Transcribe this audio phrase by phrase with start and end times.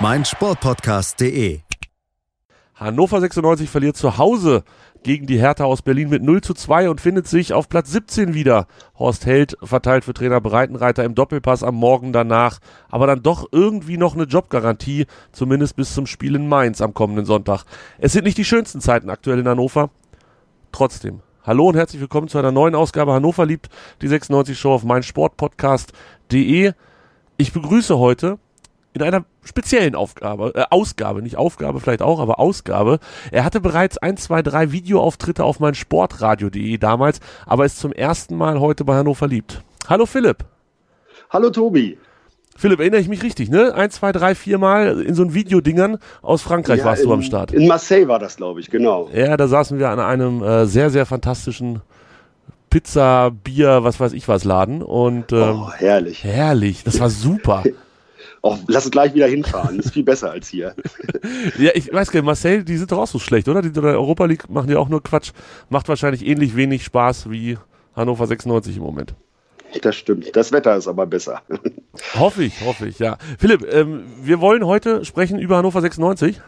[0.00, 1.60] meinsportpodcast.de.
[2.74, 4.64] Hannover 96 verliert zu Hause
[5.02, 8.32] gegen die Hertha aus Berlin mit 0 zu 2 und findet sich auf Platz 17
[8.32, 8.66] wieder.
[8.98, 13.98] Horst Held verteilt für Trainer Breitenreiter im Doppelpass am Morgen danach, aber dann doch irgendwie
[13.98, 17.64] noch eine Jobgarantie, zumindest bis zum Spiel in Mainz am kommenden Sonntag.
[17.98, 19.90] Es sind nicht die schönsten Zeiten aktuell in Hannover.
[20.72, 23.68] Trotzdem, hallo und herzlich willkommen zu einer neuen Ausgabe Hannover liebt
[24.00, 26.72] die 96 Show auf meinsportpodcast.de.
[27.36, 28.38] Ich begrüße heute
[28.94, 32.98] in einer speziellen Aufgabe, äh, Ausgabe, nicht Aufgabe vielleicht auch, aber Ausgabe.
[33.30, 38.36] Er hatte bereits ein, zwei, drei Videoauftritte auf mein Sportradio.de damals, aber ist zum ersten
[38.36, 39.62] Mal heute bei Hannover liebt.
[39.88, 40.44] Hallo Philipp.
[41.30, 41.98] Hallo Tobi.
[42.56, 43.74] Philipp, erinnere ich mich richtig, ne?
[43.74, 47.14] Ein, zwei, drei, vier Mal in so ein Videodingern aus Frankreich ja, warst in, du
[47.14, 47.52] am Start.
[47.52, 49.08] In Marseille war das, glaube ich, genau.
[49.14, 51.80] Ja, da saßen wir an einem äh, sehr, sehr fantastischen
[52.68, 56.22] Pizza, Bier, was weiß ich was Laden und ähm, oh, herrlich.
[56.22, 57.64] Herrlich, das war super.
[58.42, 59.76] Auch lass es gleich wieder hinfahren.
[59.76, 60.74] Das ist viel besser als hier.
[61.58, 63.60] ja, ich weiß gar nicht, Marcel, die sind doch auch so schlecht, oder?
[63.60, 65.32] Die in der Europa League machen ja auch nur Quatsch.
[65.68, 67.58] Macht wahrscheinlich ähnlich wenig Spaß wie
[67.94, 69.14] Hannover 96 im Moment.
[69.82, 70.34] Das stimmt.
[70.34, 71.42] Das Wetter ist aber besser.
[72.14, 73.18] hoffe ich, hoffe ich, ja.
[73.38, 76.40] Philipp, ähm, wir wollen heute sprechen über Hannover 96.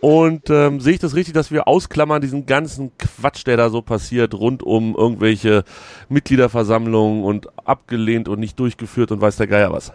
[0.00, 3.82] Und ähm, sehe ich das richtig, dass wir ausklammern diesen ganzen Quatsch, der da so
[3.82, 5.64] passiert, rund um irgendwelche
[6.08, 9.92] Mitgliederversammlungen und abgelehnt und nicht durchgeführt und weiß der Geier was?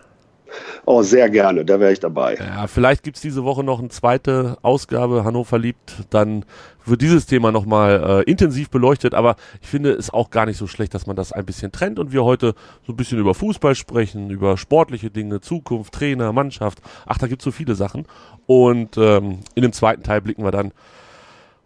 [0.86, 2.36] Oh, sehr gerne, da wäre ich dabei.
[2.36, 6.46] Ja, vielleicht gibt's diese Woche noch eine zweite Ausgabe Hannover liebt, dann
[6.86, 10.68] wird dieses Thema nochmal äh, intensiv beleuchtet, aber ich finde es auch gar nicht so
[10.68, 12.54] schlecht, dass man das ein bisschen trennt und wir heute
[12.86, 16.82] so ein bisschen über Fußball sprechen, über sportliche Dinge, Zukunft, Trainer, Mannschaft.
[17.06, 18.06] Ach, da gibt's so viele Sachen.
[18.46, 20.72] Und ähm, in dem zweiten Teil blicken wir dann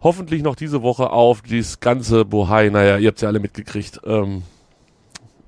[0.00, 2.70] hoffentlich noch diese Woche auf dieses ganze Bohai.
[2.70, 4.00] Naja, ihr habt's ja alle mitgekriegt.
[4.04, 4.42] Ähm,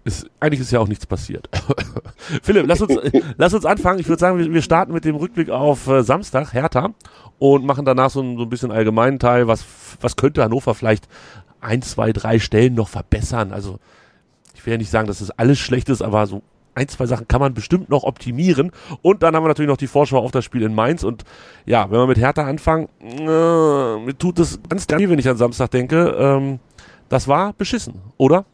[0.05, 1.49] ist, eigentlich ist ja auch nichts passiert.
[2.43, 2.99] Philipp, lass uns,
[3.37, 4.01] lass uns anfangen.
[4.01, 6.91] Ich würde sagen, wir, wir, starten mit dem Rückblick auf äh, Samstag, Hertha,
[7.39, 9.47] und machen danach so ein, so ein bisschen allgemeinen Teil.
[9.47, 9.65] Was,
[10.01, 11.09] was könnte Hannover vielleicht
[11.61, 13.53] ein, zwei, drei Stellen noch verbessern?
[13.53, 13.79] Also,
[14.55, 16.43] ich will ja nicht sagen, dass das alles schlecht ist, aber so
[16.75, 18.73] ein, zwei Sachen kann man bestimmt noch optimieren.
[19.03, 21.05] Und dann haben wir natürlich noch die Vorschau auf das Spiel in Mainz.
[21.05, 21.25] Und
[21.67, 25.37] ja, wenn wir mit Hertha anfangen, äh, mir tut es ganz geil, wenn ich an
[25.37, 26.17] Samstag denke.
[26.19, 26.59] Ähm,
[27.09, 28.47] das war beschissen, oder?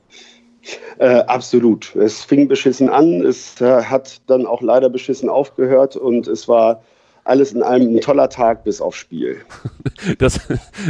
[0.99, 1.95] Äh, absolut.
[1.97, 6.83] Es fing beschissen an, es äh, hat dann auch leider beschissen aufgehört und es war
[7.29, 9.39] alles in einem ein toller Tag bis aufs Spiel.
[10.19, 10.41] Das,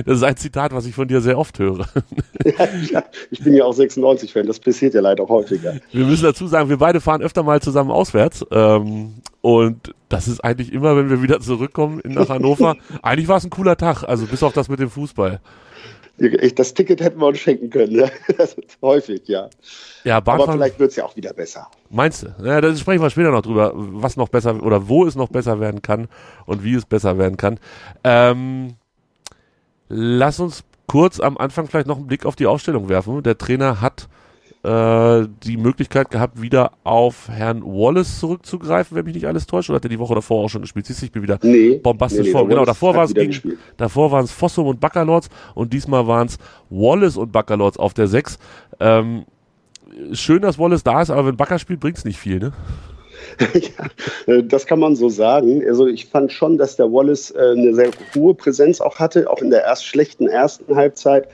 [0.05, 1.87] das ist ein Zitat, was ich von dir sehr oft höre.
[2.45, 5.75] Ja, ja, ich bin ja auch 96-Fan, das passiert ja leider häufiger.
[5.91, 8.47] Wir müssen dazu sagen, wir beide fahren öfter mal zusammen auswärts.
[8.53, 13.45] Ähm, und das ist eigentlich immer, wenn wir wieder zurückkommen nach Hannover, eigentlich war es
[13.45, 15.41] ein cooler Tag, also bis auf das mit dem Fußball.
[16.56, 17.97] Das Ticket hätten wir uns schenken können.
[17.97, 18.11] Ne?
[18.37, 19.49] Das ist häufig, ja.
[20.05, 21.69] ja Aber vielleicht wird es ja auch wieder besser.
[21.91, 22.34] Meinst du?
[22.43, 25.61] Ja, da sprechen wir später noch drüber, was noch besser oder wo es noch besser
[25.61, 26.09] werden kann
[26.47, 27.59] und wie es besser werden kann.
[28.05, 28.75] Ähm,
[29.89, 33.23] lass uns kurz am Anfang vielleicht noch einen Blick auf die Aufstellung werfen.
[33.23, 34.09] Der Trainer hat
[34.65, 39.77] äh, die Möglichkeit gehabt, wieder auf Herrn Wallace zurückzugreifen, wenn mich nicht alles täuscht, oder
[39.77, 40.87] hat er die Woche davor auch schon gespielt?
[40.87, 42.49] Siehst du, ich bin wieder nee, bombastisch nee, nee, vor.
[42.49, 43.15] Genau, davor war es
[43.77, 46.39] davor waren es Fossum und Baccalords und diesmal waren es
[46.71, 48.39] Wallace und Baccalords auf der 6.
[48.81, 49.25] Ähm,
[50.13, 52.53] schön, dass Wallace da ist, aber wenn Bakker spielt, bringt es nicht viel, ne?
[53.55, 55.63] ja, äh, das kann man so sagen.
[55.67, 59.41] Also ich fand schon, dass der Wallace äh, eine sehr hohe Präsenz auch hatte, auch
[59.41, 61.29] in der erst schlechten ersten Halbzeit.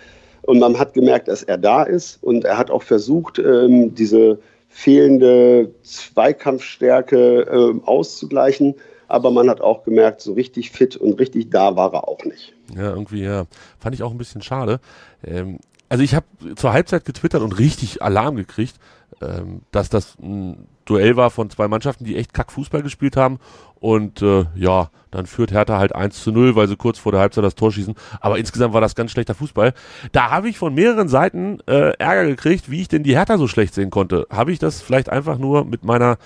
[0.47, 4.39] Und man hat gemerkt, dass er da ist und er hat auch versucht, ähm, diese
[4.69, 8.75] fehlende Zweikampfstärke ähm, auszugleichen.
[9.09, 12.53] Aber man hat auch gemerkt, so richtig fit und richtig da war er auch nicht.
[12.75, 13.45] Ja, irgendwie, ja.
[13.79, 14.81] Fand ich auch ein bisschen schade.
[15.25, 15.59] Ähm,
[15.89, 16.27] also ich habe
[16.57, 18.75] zur Halbzeit getwittert und richtig Alarm gekriegt,
[19.23, 23.39] ähm, dass das ein Duell war von zwei Mannschaften, die echt kack Fußball gespielt haben.
[23.81, 27.21] Und äh, ja, dann führt Hertha halt 1 zu 0, weil sie kurz vor der
[27.21, 27.95] Halbzeit das Tor schießen.
[28.21, 29.73] Aber insgesamt war das ganz schlechter Fußball.
[30.13, 33.49] Da habe ich von mehreren Seiten äh, Ärger gekriegt, wie ich denn die Hertha so
[33.49, 34.27] schlecht sehen konnte.
[34.31, 36.19] Habe ich das vielleicht einfach nur mit meiner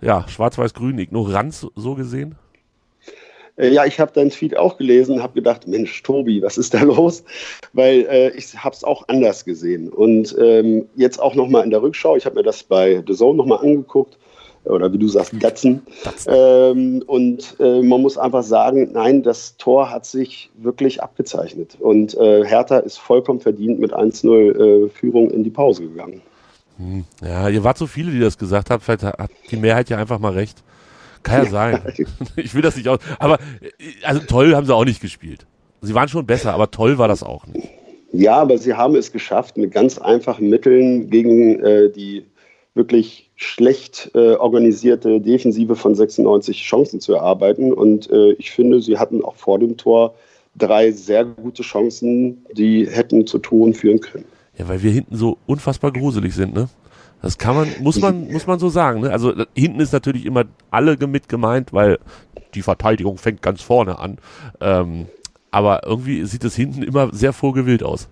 [0.00, 2.36] ja, schwarz-weiß-grünen Ignoranz so gesehen?
[3.56, 6.82] Äh, ja, ich habe deinen Tweet auch gelesen, habe gedacht, Mensch, Tobi, was ist da
[6.82, 7.24] los?
[7.72, 9.88] Weil äh, ich habe es auch anders gesehen.
[9.88, 13.36] Und ähm, jetzt auch nochmal in der Rückschau, ich habe mir das bei The Zone
[13.36, 14.18] nochmal angeguckt,
[14.64, 15.82] oder wie du sagst, Gatzen.
[16.26, 21.76] Ähm, und äh, man muss einfach sagen, nein, das Tor hat sich wirklich abgezeichnet.
[21.78, 26.22] Und äh, Hertha ist vollkommen verdient mit 1-0 äh, Führung in die Pause gegangen.
[26.78, 27.04] Hm.
[27.22, 28.80] Ja, ihr wart so viele, die das gesagt haben.
[28.80, 30.62] Vielleicht hat die Mehrheit ja einfach mal recht.
[31.24, 31.82] Kann ja sein.
[32.36, 33.00] ich will das nicht aus.
[33.18, 35.46] Aber äh, also toll haben sie auch nicht gespielt.
[35.82, 37.68] Sie waren schon besser, aber toll war das auch nicht.
[38.12, 42.24] Ja, aber sie haben es geschafft, mit ganz einfachen Mitteln gegen äh, die
[42.74, 47.72] wirklich schlecht äh, organisierte Defensive von 96 Chancen zu erarbeiten.
[47.72, 50.14] Und äh, ich finde, sie hatten auch vor dem Tor
[50.56, 54.24] drei sehr gute Chancen, die hätten zu Toren führen können.
[54.58, 56.68] Ja, weil wir hinten so unfassbar gruselig sind, ne?
[57.24, 59.00] Das kann man, muss man, muss man so sagen.
[59.00, 59.10] Ne?
[59.10, 61.98] Also hinten ist natürlich immer alle mit gemeint, weil
[62.54, 64.18] die Verteidigung fängt ganz vorne an.
[64.60, 65.06] Ähm,
[65.50, 68.10] aber irgendwie sieht es hinten immer sehr vorgewillt aus.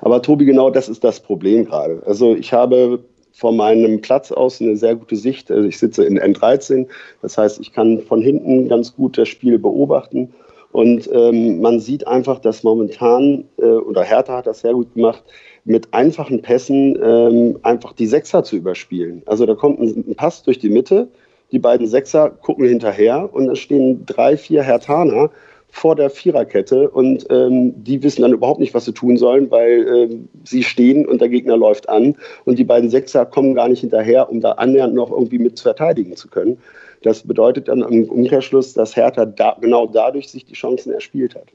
[0.00, 2.02] Aber Tobi, genau das ist das Problem gerade.
[2.06, 3.04] Also ich habe
[3.34, 5.50] von meinem Platz aus eine sehr gute Sicht.
[5.50, 6.86] Also ich sitze in N13,
[7.20, 10.32] das heißt, ich kann von hinten ganz gut das Spiel beobachten.
[10.72, 15.22] Und ähm, man sieht einfach, dass momentan, äh, oder Hertha hat das sehr gut gemacht,
[15.64, 19.22] mit einfachen Pässen ähm, einfach die Sechser zu überspielen.
[19.26, 21.08] Also da kommt ein, ein Pass durch die Mitte,
[21.52, 25.30] die beiden Sechser gucken hinterher und dann stehen drei, vier Hertaner
[25.74, 29.88] vor der Viererkette und ähm, die wissen dann überhaupt nicht, was sie tun sollen, weil
[29.88, 32.14] ähm, sie stehen und der Gegner läuft an
[32.44, 36.14] und die beiden Sechser kommen gar nicht hinterher, um da annähernd noch irgendwie mit verteidigen
[36.14, 36.58] zu können.
[37.02, 41.48] Das bedeutet dann im Umkehrschluss, dass Hertha da, genau dadurch sich die Chancen erspielt hat.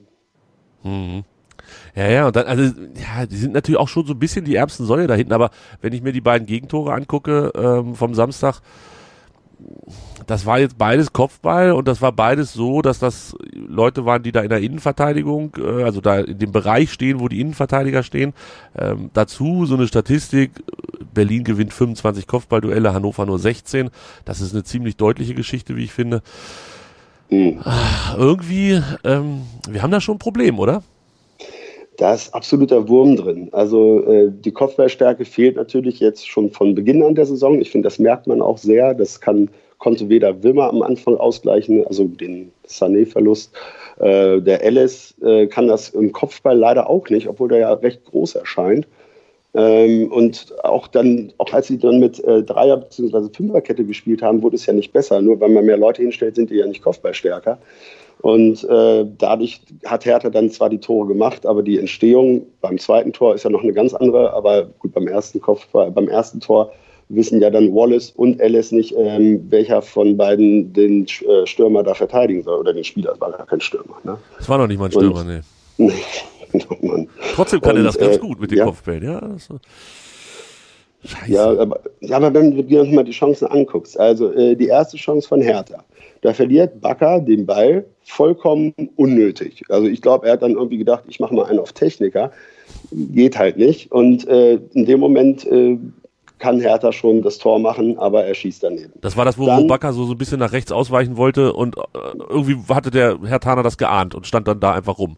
[0.83, 1.23] Mhm.
[1.95, 4.55] Ja, ja, und dann, also, ja, die sind natürlich auch schon so ein bisschen die
[4.55, 5.51] ärmsten Säue da hinten, aber
[5.81, 8.61] wenn ich mir die beiden Gegentore angucke ähm, vom Samstag,
[10.27, 14.31] das war jetzt beides Kopfball und das war beides so, dass das Leute waren, die
[14.31, 18.33] da in der Innenverteidigung, äh, also da in dem Bereich stehen, wo die Innenverteidiger stehen.
[18.77, 20.51] Ähm, dazu so eine Statistik,
[21.13, 23.89] Berlin gewinnt 25 Kopfballduelle, Hannover nur 16.
[24.25, 26.21] Das ist eine ziemlich deutliche Geschichte, wie ich finde.
[27.29, 27.59] Mhm.
[28.15, 30.83] Irgendwie, ähm, wir haben da schon ein Problem, oder?
[31.99, 33.49] Da ist absoluter Wurm drin.
[33.51, 37.59] Also äh, die Kopfballstärke fehlt natürlich jetzt schon von Beginn an der Saison.
[37.59, 38.93] Ich finde, das merkt man auch sehr.
[38.93, 39.49] Das kann,
[39.79, 43.51] konnte weder Wimmer am Anfang ausgleichen, also den Sané-Verlust.
[43.99, 48.05] Äh, der Ellis äh, kann das im Kopfball leider auch nicht, obwohl der ja recht
[48.05, 48.87] groß erscheint.
[49.53, 53.27] Ähm, und auch dann, auch als sie dann mit äh, Dreier- bzw.
[53.35, 55.21] Fünferkette gespielt haben, wurde es ja nicht besser.
[55.21, 57.57] Nur weil man mehr Leute hinstellt, sind die ja nicht Kopfballstärker.
[58.21, 63.13] Und äh, dadurch hat Hertha dann zwar die Tore gemacht, aber die Entstehung beim zweiten
[63.13, 64.33] Tor ist ja noch eine ganz andere.
[64.33, 66.73] Aber gut, beim ersten Kopf, beim ersten Tor
[67.07, 71.93] wissen ja dann Wallace und Ellis nicht, ähm, welcher von beiden den äh, Stürmer da
[71.93, 73.11] verteidigen soll oder den Spieler.
[73.11, 73.97] Das war gar kein Stürmer.
[74.03, 74.17] Ne?
[74.37, 75.27] Das war noch nicht mal ein Stürmer, und,
[75.77, 75.91] nee.
[76.51, 77.07] nee.
[77.35, 78.65] Trotzdem kann und, er das ganz äh, gut mit den ja.
[78.65, 79.21] Kopfbällen, ja.
[81.05, 81.31] Scheiße.
[81.31, 84.97] Ja, aber, ja, aber wenn du dir mal die Chancen anguckst, also äh, die erste
[84.97, 85.83] Chance von Hertha,
[86.21, 89.63] da verliert Bakker den Ball vollkommen unnötig.
[89.69, 92.31] Also ich glaube, er hat dann irgendwie gedacht, ich mache mal einen auf Techniker.
[92.91, 93.91] Geht halt nicht.
[93.91, 95.77] Und äh, in dem Moment äh,
[96.39, 98.93] kann Hertha schon das Tor machen, aber er schießt daneben.
[99.01, 101.53] Das war das, wo, dann, wo Bakker so, so ein bisschen nach rechts ausweichen wollte
[101.53, 101.81] und äh,
[102.29, 105.17] irgendwie hatte der Herr Taner das geahnt und stand dann da einfach rum.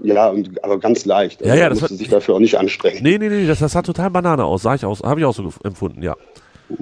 [0.00, 1.42] Ja, und, aber ganz leicht.
[1.42, 3.02] Also ja, ja, das musste hat, sich dafür auch nicht anstrengen.
[3.02, 5.34] Nee, nee, nee, das, das sah total Banane aus, sah ich aus, habe ich auch
[5.34, 6.14] so empfunden, ja.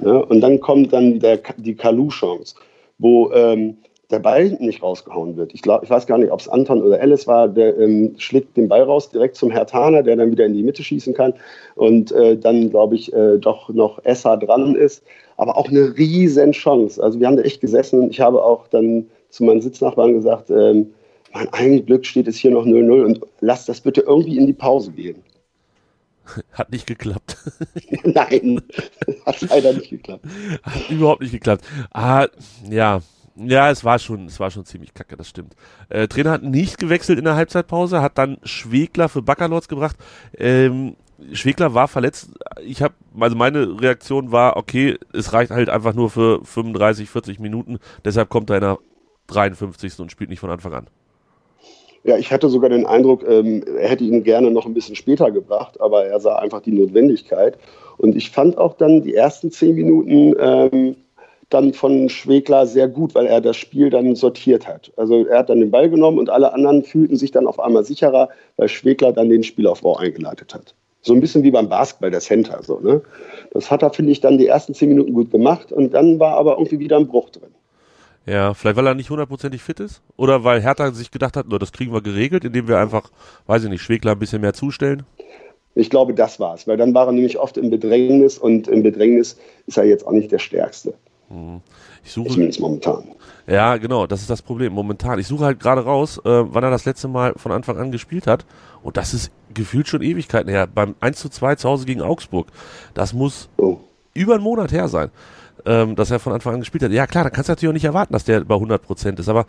[0.03, 0.17] ja.
[0.17, 2.55] Und dann kommt dann der, die Kalu-Chance,
[2.97, 3.77] wo ähm,
[4.09, 5.53] der Ball nicht rausgehauen wird.
[5.53, 8.55] Ich, glaub, ich weiß gar nicht, ob es Anton oder Alice war, der ähm, schlägt
[8.55, 11.33] den Ball raus direkt zum Herr Taner, der dann wieder in die Mitte schießen kann
[11.75, 15.03] und äh, dann, glaube ich, äh, doch noch Essa dran ist.
[15.35, 17.03] Aber auch eine riesen Chance.
[17.03, 18.09] Also wir haben da echt gesessen.
[18.09, 20.93] Ich habe auch dann zu meinen Sitznachbarn gesagt, ähm,
[21.33, 24.53] mein ein Glück steht es hier noch 0-0 und lass das bitte irgendwie in die
[24.53, 25.21] Pause gehen.
[26.51, 27.37] Hat nicht geklappt.
[28.03, 28.61] Nein,
[29.25, 30.25] hat leider nicht geklappt.
[30.63, 31.65] Hat überhaupt nicht geklappt.
[31.91, 32.27] Ah,
[32.69, 33.01] ja,
[33.35, 35.55] ja, es war schon, es war schon ziemlich kacke, das stimmt.
[35.89, 39.95] Äh, Trainer hat nicht gewechselt in der Halbzeitpause, hat dann Schwegler für Baccalords gebracht.
[40.35, 40.95] Ähm,
[41.33, 42.31] Schwegler war verletzt.
[42.63, 47.39] Ich habe, also meine Reaktion war, okay, es reicht halt einfach nur für 35, 40
[47.39, 47.79] Minuten.
[48.03, 48.79] Deshalb kommt er in der
[49.27, 49.99] 53.
[49.99, 50.87] und spielt nicht von Anfang an.
[52.07, 55.29] Ja, ich hatte sogar den Eindruck, ähm, er hätte ihn gerne noch ein bisschen später
[55.29, 57.57] gebracht, aber er sah einfach die Notwendigkeit.
[57.97, 60.95] Und ich fand auch dann die ersten zehn Minuten ähm,
[61.49, 64.89] dann von Schwegler sehr gut, weil er das Spiel dann sortiert hat.
[64.95, 67.83] Also er hat dann den Ball genommen und alle anderen fühlten sich dann auf einmal
[67.83, 70.75] sicherer, weil Schwegler dann den Spielaufbau eingeleitet hat.
[71.01, 72.63] So ein bisschen wie beim Basketball, der Center.
[72.63, 73.01] So, ne?
[73.51, 76.35] Das hat er, finde ich, dann die ersten zehn Minuten gut gemacht und dann war
[76.35, 77.51] aber irgendwie wieder ein Bruch drin.
[78.27, 81.59] Ja, vielleicht weil er nicht hundertprozentig fit ist oder weil Hertha sich gedacht hat, nur
[81.59, 83.09] das kriegen wir geregelt, indem wir einfach,
[83.45, 85.03] weiß ich nicht, Schwegler ein bisschen mehr zustellen.
[85.75, 89.37] Ich glaube, das war's, weil dann war er nämlich oft im Bedrängnis und im Bedrängnis
[89.65, 90.93] ist er jetzt auch nicht der Stärkste.
[91.29, 91.61] Hm.
[92.03, 93.03] Ich suche, Zumindest momentan.
[93.47, 95.19] Ja, genau, das ist das Problem momentan.
[95.19, 98.27] Ich suche halt gerade raus, äh, wann er das letzte Mal von Anfang an gespielt
[98.27, 98.45] hat.
[98.81, 100.67] Und das ist gefühlt schon Ewigkeiten her.
[100.67, 102.47] Beim 1 zu 2 zu Hause gegen Augsburg.
[102.93, 103.77] Das muss Oh.
[104.13, 105.11] über einen Monat her sein,
[105.65, 106.91] ähm, dass er von Anfang an gespielt hat.
[106.91, 109.29] Ja klar, da kannst du natürlich auch nicht erwarten, dass der bei 100 Prozent ist.
[109.29, 109.45] Aber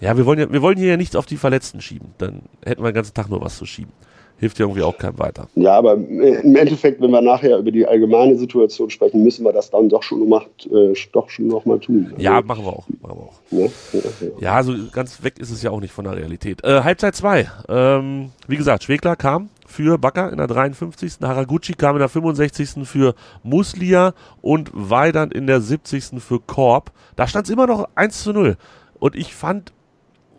[0.00, 2.14] ja, wir wollen ja, wir wollen hier ja nichts auf die Verletzten schieben.
[2.18, 3.92] Dann hätten wir den ganzen Tag nur was zu schieben.
[4.40, 5.48] Hilft ja irgendwie auch keinem weiter.
[5.54, 9.52] Ja, aber äh, im Endeffekt, wenn wir nachher über die allgemeine Situation sprechen, müssen wir
[9.52, 12.14] das dann doch schon noch, äh, doch schon noch mal tun.
[12.16, 12.86] Ja, machen wir auch.
[13.02, 13.40] Machen wir auch.
[13.50, 13.70] Ne?
[13.92, 14.30] Ja, ja.
[14.40, 16.64] Ja, so ganz weg ist es ja auch nicht von der Realität.
[16.64, 17.50] Äh, Halbzeit 2.
[17.68, 21.18] Ähm, wie gesagt, Schwegler kam für Bakker in der 53.
[21.20, 22.88] Haraguchi kam in der 65.
[22.88, 26.18] für Muslia und Weidand in der 70.
[26.18, 26.92] für Korb.
[27.16, 28.56] Da stand es immer noch 1 zu 0.
[28.98, 29.74] Und ich fand,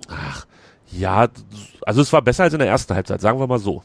[0.08, 0.48] ach,
[0.98, 1.28] ja,
[1.86, 3.82] also es war besser als in der ersten Halbzeit, sagen wir mal so.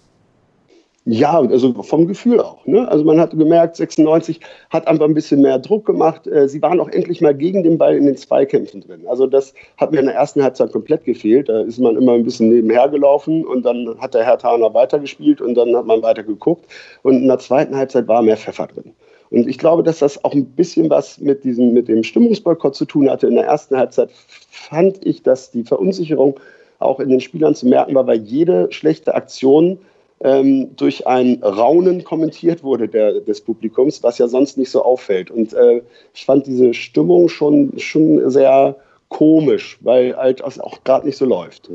[1.09, 2.67] Ja, also vom Gefühl auch.
[2.67, 2.89] Ne?
[2.89, 6.27] Also man hat gemerkt, 96 hat einfach ein bisschen mehr Druck gemacht.
[6.27, 9.07] Äh, Sie waren auch endlich mal gegen den Ball in den Zweikämpfen drin.
[9.07, 11.49] Also das hat mir in der ersten Halbzeit komplett gefehlt.
[11.49, 15.41] Da ist man immer ein bisschen nebenher gelaufen und dann hat der Herr Thaner weitergespielt
[15.41, 16.65] und dann hat man weiter geguckt.
[17.05, 18.93] Und in der zweiten Halbzeit war mehr Pfeffer drin.
[19.31, 22.85] Und ich glaube, dass das auch ein bisschen was mit, diesem, mit dem Stimmungsboykott zu
[22.85, 23.29] tun hatte.
[23.29, 24.11] In der ersten Halbzeit
[24.51, 26.41] fand ich, dass die Verunsicherung
[26.79, 29.79] auch in den Spielern zu merken war, weil jede schlechte Aktion
[30.21, 35.31] ähm, durch ein Raunen kommentiert wurde der, des Publikums, was ja sonst nicht so auffällt.
[35.31, 35.83] Und äh,
[36.15, 38.77] ich fand diese Stimmung schon, schon sehr
[39.09, 41.71] komisch, weil halt das auch gerade nicht so läuft.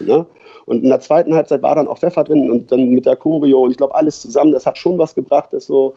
[0.00, 0.26] Ne?
[0.64, 3.62] Und in der zweiten Halbzeit war dann auch Pfeffer drin und dann mit der Choreo
[3.62, 5.94] und ich glaube alles zusammen, das hat schon was gebracht, dass so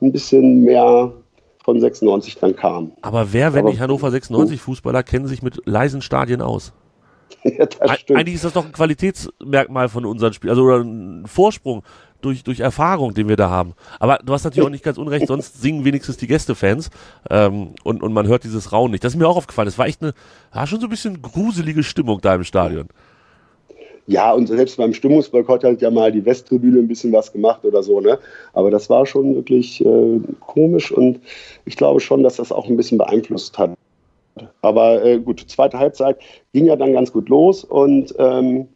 [0.00, 1.12] ein bisschen mehr
[1.64, 2.92] von 96 dann kam.
[3.02, 6.72] Aber wer, wenn Aber- nicht Hannover 96 Fußballer, kennen sich mit leisen Stadien aus?
[7.44, 7.66] ja.
[7.80, 11.82] Eigentlich ist das doch ein Qualitätsmerkmal von unseren Spielen, also oder ein Vorsprung
[12.20, 13.74] durch, durch Erfahrung, den wir da haben.
[14.00, 16.90] Aber du hast natürlich auch nicht ganz unrecht, sonst singen wenigstens die Gästefans
[17.30, 19.04] ähm, und, und man hört dieses Raun nicht.
[19.04, 19.68] Das ist mir auch aufgefallen.
[19.68, 20.14] Es war echt eine,
[20.54, 22.88] ja, schon so ein bisschen gruselige Stimmung da im Stadion.
[24.06, 27.82] Ja, und selbst beim Stimmungsboykott hat ja mal die Westtribüne ein bisschen was gemacht oder
[27.82, 28.18] so, ne?
[28.54, 31.20] Aber das war schon wirklich äh, komisch und
[31.66, 33.76] ich glaube schon, dass das auch ein bisschen beeinflusst hat.
[34.62, 36.18] Aber äh, gut, zweite Halbzeit
[36.52, 38.68] ging ja dann ganz gut los und ähm,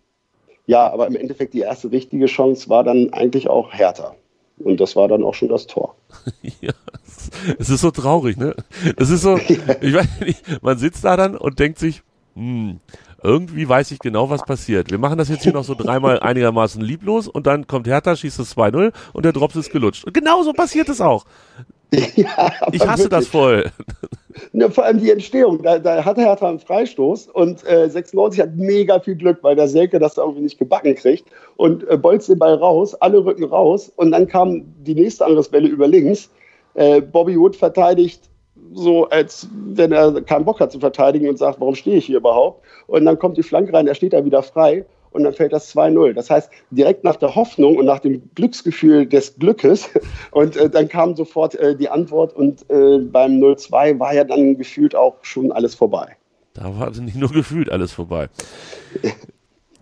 [0.67, 4.15] ja, aber im Endeffekt die erste richtige Chance war dann eigentlich auch härter.
[4.59, 5.97] Und das war dann auch schon das Tor.
[6.61, 6.71] ja,
[7.59, 8.55] es- ist so traurig, ne?
[8.97, 9.37] Es ist so,
[9.81, 12.03] ich weiß nicht, man sitzt da dann und denkt sich,
[12.35, 12.79] hm,
[13.23, 14.91] irgendwie weiß ich genau, was passiert.
[14.91, 18.39] Wir machen das jetzt hier noch so dreimal einigermaßen lieblos und dann kommt Hertha, schießt
[18.41, 20.05] es 2-0 und der Drops ist gelutscht.
[20.05, 21.25] Und genau so passiert es auch.
[22.17, 23.73] ja, Ich hasse das wirklich.
[23.73, 23.73] voll.
[24.55, 25.63] Ja, vor allem die Entstehung.
[25.63, 29.69] Da, da hatte Hertha einen Freistoß und äh, 96 hat mega viel Glück, weil der
[29.69, 33.45] Selke das da irgendwie nicht gebacken kriegt und äh, bolzt den Ball raus, alle rücken
[33.45, 36.31] raus und dann kam die nächste Angriffswelle über links.
[36.75, 38.23] Äh, Bobby Wood verteidigt
[38.73, 42.19] so, als wenn er keinen Bock hat zu verteidigen und sagt, warum stehe ich hier
[42.19, 42.65] überhaupt?
[42.87, 45.75] Und dann kommt die Flanke rein, er steht da wieder frei und dann fällt das
[45.75, 46.13] 2-0.
[46.15, 49.91] Das heißt, direkt nach der Hoffnung und nach dem Glücksgefühl des Glückes
[50.31, 54.57] und äh, dann kam sofort äh, die Antwort und äh, beim 0-2 war ja dann
[54.57, 56.17] gefühlt auch schon alles vorbei.
[56.55, 58.29] Da war nicht nur gefühlt alles vorbei.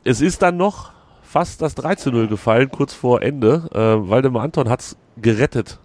[0.05, 3.69] Es ist dann noch fast das 3 0 gefallen, kurz vor Ende.
[3.73, 5.79] Äh, Waldemar Anton hat's gerettet.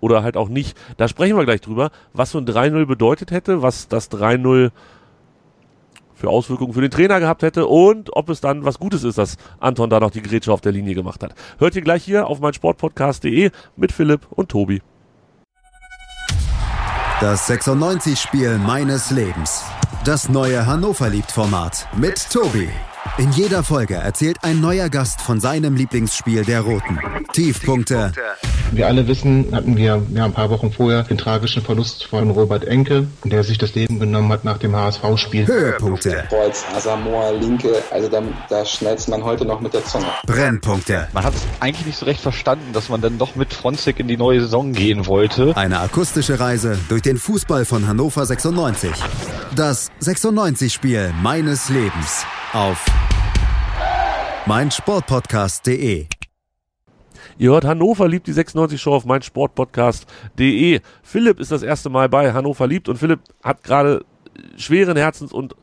[0.00, 0.76] Oder halt auch nicht.
[0.96, 4.70] Da sprechen wir gleich drüber, was so ein 3-0 bedeutet hätte, was das 3-0
[6.18, 9.36] für Auswirkungen für den Trainer gehabt hätte und ob es dann was Gutes ist, dass
[9.60, 11.34] Anton da noch die Grätsche auf der Linie gemacht hat.
[11.58, 14.82] Hört ihr gleich hier auf meinsportpodcast.de mit Philipp und Tobi.
[17.20, 19.64] Das 96-Spiel meines Lebens.
[20.04, 22.68] Das neue Hannover liebt Format mit Tobi.
[23.18, 27.00] In jeder Folge erzählt ein neuer Gast von seinem Lieblingsspiel der Roten.
[27.32, 28.12] Tiefpunkte,
[28.70, 32.64] Wir alle wissen, hatten wir ja, ein paar Wochen vorher den tragischen Verlust von Robert
[32.64, 35.48] Enke, der sich das Leben genommen hat nach dem HSV-Spiel.
[35.48, 40.06] Höhepunkte, Kreuz, Asamoah, Linke, also da, da schnellst man heute noch mit der Zunge.
[40.24, 41.08] Brennpunkte.
[41.12, 44.06] Man hat es eigentlich nicht so recht verstanden, dass man dann doch mit Fronzek in
[44.06, 45.56] die neue Saison gehen wollte.
[45.56, 48.92] Eine akustische Reise durch den Fußball von Hannover 96.
[49.56, 52.84] Das 96-Spiel meines Lebens auf
[54.48, 56.06] meinsportpodcast.de.
[57.36, 60.80] Ihr hört Hannover liebt die 96 Show auf meinsportpodcast.de.
[61.02, 64.06] Philipp ist das erste Mal bei Hannover liebt und Philipp hat gerade
[64.56, 65.54] schweren Herzens und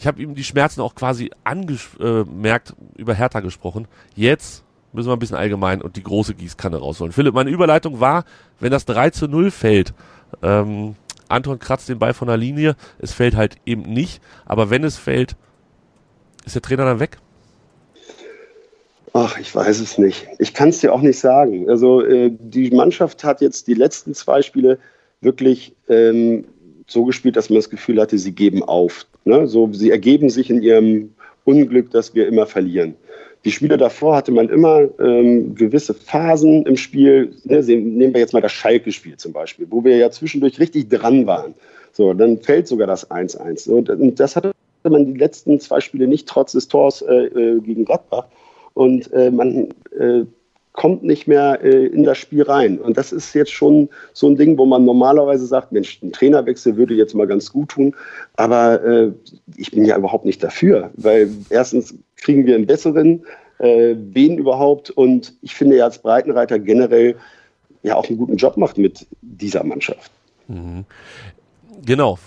[0.00, 3.86] ich habe ihm die Schmerzen auch quasi angemerkt über Hertha gesprochen.
[4.16, 7.12] Jetzt müssen wir ein bisschen allgemein und die große Gießkanne rausholen.
[7.12, 8.24] Philipp, meine Überleitung war,
[8.58, 9.94] wenn das 3 zu 0 fällt,
[10.42, 10.96] ähm,
[11.28, 14.96] Anton kratzt den Ball von der Linie, es fällt halt eben nicht, aber wenn es
[14.96, 15.36] fällt,
[16.44, 17.18] ist der Trainer dann weg?
[19.16, 20.26] Ach, ich weiß es nicht.
[20.40, 21.70] Ich kann es dir auch nicht sagen.
[21.70, 24.80] Also äh, die Mannschaft hat jetzt die letzten zwei Spiele
[25.20, 26.44] wirklich ähm,
[26.88, 29.06] so gespielt, dass man das Gefühl hatte, sie geben auf.
[29.24, 29.46] Ne?
[29.46, 32.96] So, sie ergeben sich in ihrem Unglück, dass wir immer verlieren.
[33.44, 37.36] Die Spiele davor hatte man immer ähm, gewisse Phasen im Spiel.
[37.44, 41.24] Ne, nehmen wir jetzt mal das Schalke-Spiel zum Beispiel, wo wir ja zwischendurch richtig dran
[41.28, 41.54] waren.
[41.92, 43.60] So, dann fällt sogar das 1-1.
[43.60, 44.50] So, und das hatte
[44.82, 48.26] man die letzten zwei Spiele nicht, trotz des Tors äh, äh gegen Gladbach.
[48.74, 50.24] Und äh, man äh,
[50.74, 52.78] kommt nicht mehr äh, in das Spiel rein.
[52.78, 56.76] Und das ist jetzt schon so ein Ding, wo man normalerweise sagt, Mensch, ein Trainerwechsel
[56.76, 57.94] würde jetzt mal ganz gut tun.
[58.36, 59.12] Aber äh,
[59.56, 63.24] ich bin ja überhaupt nicht dafür, weil erstens kriegen wir einen besseren,
[63.58, 64.90] äh, wen überhaupt.
[64.90, 67.14] Und ich finde ja als Breitenreiter generell
[67.84, 70.10] ja auch einen guten Job macht mit dieser Mannschaft.
[70.48, 70.84] Mhm.
[71.82, 72.18] Genau,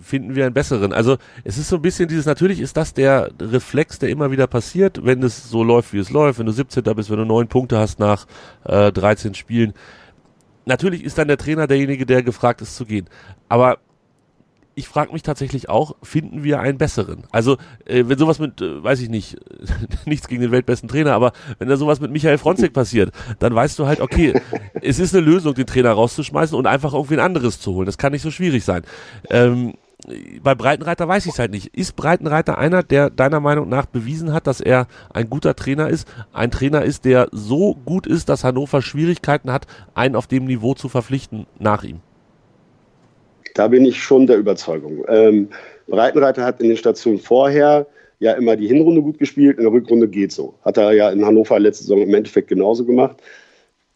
[0.00, 0.92] finden wir einen besseren.
[0.92, 4.46] Also es ist so ein bisschen dieses, natürlich ist das der Reflex, der immer wieder
[4.46, 6.82] passiert, wenn es so läuft, wie es läuft, wenn du 17.
[6.94, 8.26] bist, wenn du neun Punkte hast nach
[8.64, 9.72] äh, 13 Spielen.
[10.66, 13.08] Natürlich ist dann der Trainer derjenige, der gefragt ist zu gehen.
[13.48, 13.78] Aber
[14.74, 17.24] ich frage mich tatsächlich auch, finden wir einen besseren?
[17.30, 19.36] Also, äh, wenn sowas mit, äh, weiß ich nicht,
[20.06, 23.78] nichts gegen den weltbesten Trainer, aber wenn da sowas mit Michael Fronzek passiert, dann weißt
[23.78, 24.40] du halt, okay,
[24.82, 27.86] es ist eine Lösung, den Trainer rauszuschmeißen und einfach irgendwie ein anderes zu holen.
[27.86, 28.82] Das kann nicht so schwierig sein.
[29.30, 29.74] Ähm,
[30.42, 31.74] bei Breitenreiter weiß ich es halt nicht.
[31.74, 36.06] Ist Breitenreiter einer, der deiner Meinung nach bewiesen hat, dass er ein guter Trainer ist?
[36.32, 40.74] Ein Trainer ist, der so gut ist, dass Hannover Schwierigkeiten hat, einen auf dem Niveau
[40.74, 42.00] zu verpflichten nach ihm?
[43.54, 45.04] Da bin ich schon der Überzeugung.
[45.08, 45.48] Ähm,
[45.86, 47.86] Breitenreiter hat in den Stationen vorher
[48.18, 50.54] ja immer die Hinrunde gut gespielt, in der Rückrunde geht so.
[50.64, 53.16] Hat er ja in Hannover letzte Saison im Endeffekt genauso gemacht.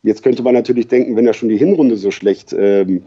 [0.02, 3.06] Jetzt könnte man natürlich denken, wenn er schon die Hinrunde so schlecht ähm,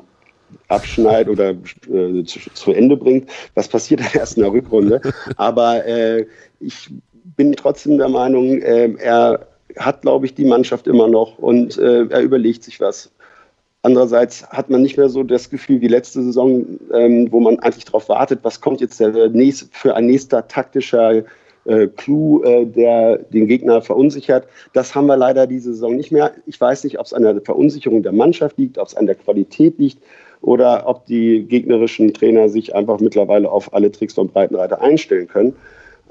[0.68, 5.02] abschneidet oder äh, zu, zu, Ende bringt, was passiert dann erst in der Rückrunde?
[5.38, 6.26] Aber äh,
[6.60, 6.90] ich
[7.38, 12.06] bin trotzdem der Meinung, äh, er hat, glaube ich, die Mannschaft immer noch und äh,
[12.08, 13.12] er überlegt sich was.
[13.84, 17.86] Andererseits hat man nicht mehr so das Gefühl wie letzte Saison, ähm, wo man eigentlich
[17.86, 21.24] darauf wartet, was kommt jetzt der nächste, für ein nächster taktischer
[21.66, 24.48] äh, Clou, äh, der den Gegner verunsichert.
[24.74, 26.32] Das haben wir leider diese Saison nicht mehr.
[26.46, 29.16] Ich weiß nicht, ob es an der Verunsicherung der Mannschaft liegt, ob es an der
[29.16, 29.98] Qualität liegt
[30.42, 35.56] oder ob die gegnerischen Trainer sich einfach mittlerweile auf alle Tricks von Breitenreiter einstellen können.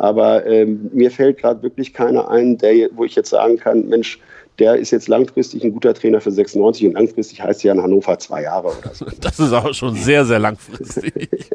[0.01, 4.19] Aber ähm, mir fällt gerade wirklich keiner ein, der, wo ich jetzt sagen kann, Mensch,
[4.59, 8.19] der ist jetzt langfristig ein guter Trainer für 96 und langfristig heißt ja in Hannover
[8.19, 9.05] zwei Jahre oder so.
[9.21, 11.29] Das ist aber schon sehr, sehr langfristig.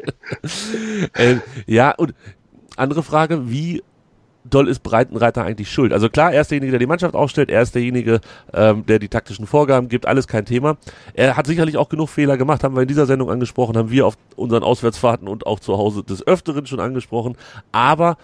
[1.14, 2.14] äh, ja, und
[2.76, 3.82] andere Frage, wie
[4.48, 5.92] doll ist Breitenreiter eigentlich schuld?
[5.92, 8.20] Also klar, er ist derjenige, der die Mannschaft aufstellt, er ist derjenige,
[8.54, 10.76] ähm, der die taktischen Vorgaben gibt, alles kein Thema.
[11.14, 14.06] Er hat sicherlich auch genug Fehler gemacht, haben wir in dieser Sendung angesprochen, haben wir
[14.06, 17.36] auf unseren Auswärtsfahrten und auch zu Hause des Öfteren schon angesprochen.
[17.72, 18.16] Aber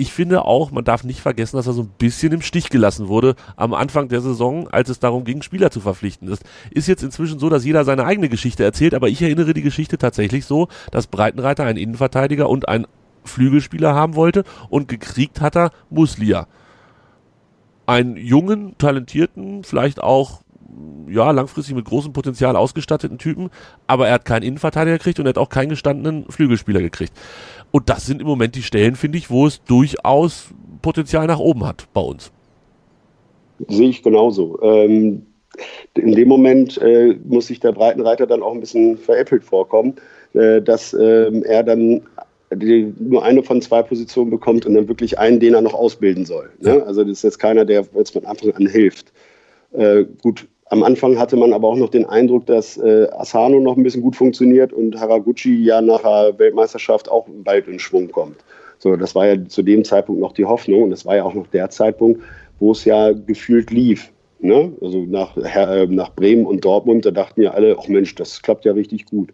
[0.00, 3.08] ich finde auch, man darf nicht vergessen, dass er so ein bisschen im Stich gelassen
[3.08, 6.30] wurde am Anfang der Saison, als es darum ging, Spieler zu verpflichten.
[6.30, 6.38] Das
[6.70, 9.98] ist jetzt inzwischen so, dass jeder seine eigene Geschichte erzählt, aber ich erinnere die Geschichte
[9.98, 12.86] tatsächlich so, dass Breitenreiter einen Innenverteidiger und einen
[13.24, 16.46] Flügelspieler haben wollte und gekriegt hat er Muslia.
[17.86, 20.42] Einen jungen, talentierten, vielleicht auch
[21.08, 23.50] ja, langfristig mit großem Potenzial ausgestatteten Typen,
[23.86, 27.12] aber er hat keinen Innenverteidiger gekriegt und er hat auch keinen gestandenen Flügelspieler gekriegt.
[27.70, 30.48] Und das sind im Moment die Stellen, finde ich, wo es durchaus
[30.82, 32.32] Potenzial nach oben hat bei uns.
[33.68, 34.60] Sehe ich genauso.
[34.62, 35.26] Ähm,
[35.94, 39.96] in dem Moment äh, muss sich der Breitenreiter dann auch ein bisschen veräppelt vorkommen,
[40.34, 42.02] äh, dass äh, er dann
[42.54, 46.24] die, nur eine von zwei Positionen bekommt und dann wirklich einen, den er noch ausbilden
[46.24, 46.50] soll.
[46.60, 46.82] Ne?
[46.86, 49.12] Also das ist jetzt keiner, der jetzt von Anfang an hilft.
[49.72, 53.76] Äh, gut, am Anfang hatte man aber auch noch den Eindruck, dass äh, Asano noch
[53.76, 58.36] ein bisschen gut funktioniert und Haraguchi ja nach der Weltmeisterschaft auch bald in Schwung kommt.
[58.78, 61.34] So, das war ja zu dem Zeitpunkt noch die Hoffnung und das war ja auch
[61.34, 62.22] noch der Zeitpunkt,
[62.60, 64.12] wo es ja gefühlt lief.
[64.40, 64.72] Ne?
[64.80, 68.64] Also nach, äh, nach Bremen und Dortmund, da dachten ja alle, ach Mensch, das klappt
[68.64, 69.30] ja richtig gut.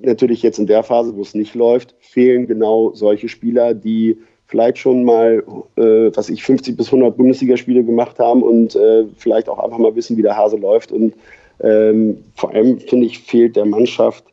[0.00, 4.18] Natürlich jetzt in der Phase, wo es nicht läuft, fehlen genau solche Spieler, die
[4.48, 5.44] vielleicht schon mal,
[5.76, 9.94] äh, was ich, 50 bis 100 Bundesligaspiele gemacht haben und äh, vielleicht auch einfach mal
[9.94, 10.90] wissen, wie der Hase läuft.
[10.90, 11.14] Und
[11.60, 14.24] ähm, vor allem, finde ich, fehlt der Mannschaft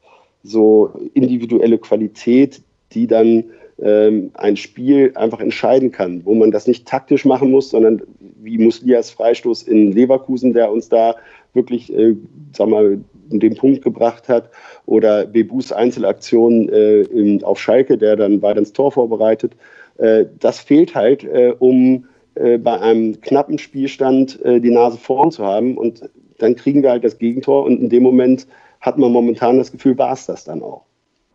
[0.43, 2.62] so individuelle Qualität,
[2.93, 3.43] die dann
[3.82, 8.01] ähm, ein Spiel einfach entscheiden kann, wo man das nicht taktisch machen muss, sondern
[8.41, 11.15] wie Muslias Freistoß in Leverkusen, der uns da
[11.54, 12.15] wirklich, äh,
[12.54, 12.99] sag mal,
[13.30, 14.49] den Punkt gebracht hat,
[14.86, 19.54] oder Bebus Einzelaktion äh, in, auf Schalke, der dann weiter ins Tor vorbereitet.
[19.97, 22.05] Äh, das fehlt halt, äh, um
[22.36, 25.77] äh, bei einem knappen Spielstand die Nase vorn zu haben.
[25.77, 28.47] Und dann kriegen wir halt das Gegentor und in dem Moment
[28.81, 30.84] hat man momentan das Gefühl, war es das dann auch.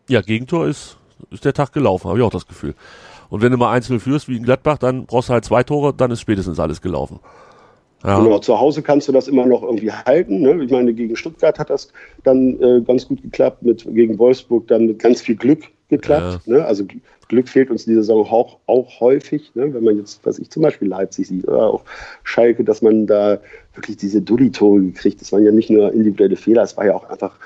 [0.09, 0.99] Ja, Gegentor ist,
[1.31, 2.75] ist der Tag gelaufen, habe ich auch das Gefühl.
[3.29, 5.94] Und wenn du mal einzeln führst wie in Gladbach, dann brauchst du halt zwei Tore,
[5.94, 7.20] dann ist spätestens alles gelaufen.
[8.05, 8.18] Ja.
[8.23, 10.40] Genau, zu Hause kannst du das immer noch irgendwie halten.
[10.40, 10.62] Ne?
[10.64, 11.92] Ich meine, gegen Stuttgart hat das
[12.25, 16.46] dann äh, ganz gut geklappt, mit, gegen Wolfsburg dann mit ganz viel Glück geklappt.
[16.46, 16.57] Ja.
[16.57, 16.64] Ne?
[16.64, 16.85] Also
[17.29, 19.72] Glück fehlt uns diese Saison auch, auch häufig, ne?
[19.72, 21.85] wenn man jetzt, was ich zum Beispiel Leipzig sieht oder auch
[22.24, 23.38] Schalke, dass man da
[23.74, 25.20] wirklich diese Dulli-Tore gekriegt.
[25.20, 27.38] Das waren ja nicht nur individuelle Fehler, es war ja auch einfach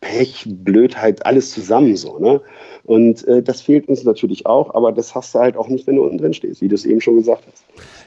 [0.00, 2.18] Pech, Blödheit, alles zusammen so.
[2.18, 2.40] Ne?
[2.84, 5.96] Und äh, das fehlt uns natürlich auch, aber das hast du halt auch nicht, wenn
[5.96, 7.64] du unten drin stehst, wie du es eben schon gesagt hast.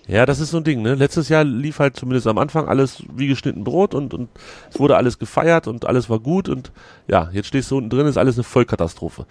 [0.07, 0.95] Ja, das ist so ein Ding, ne?
[0.95, 4.29] Letztes Jahr lief halt zumindest am Anfang alles wie geschnitten Brot und, und
[4.69, 6.71] es wurde alles gefeiert und alles war gut und
[7.07, 9.25] ja, jetzt stehst du unten drin, ist alles eine Vollkatastrophe.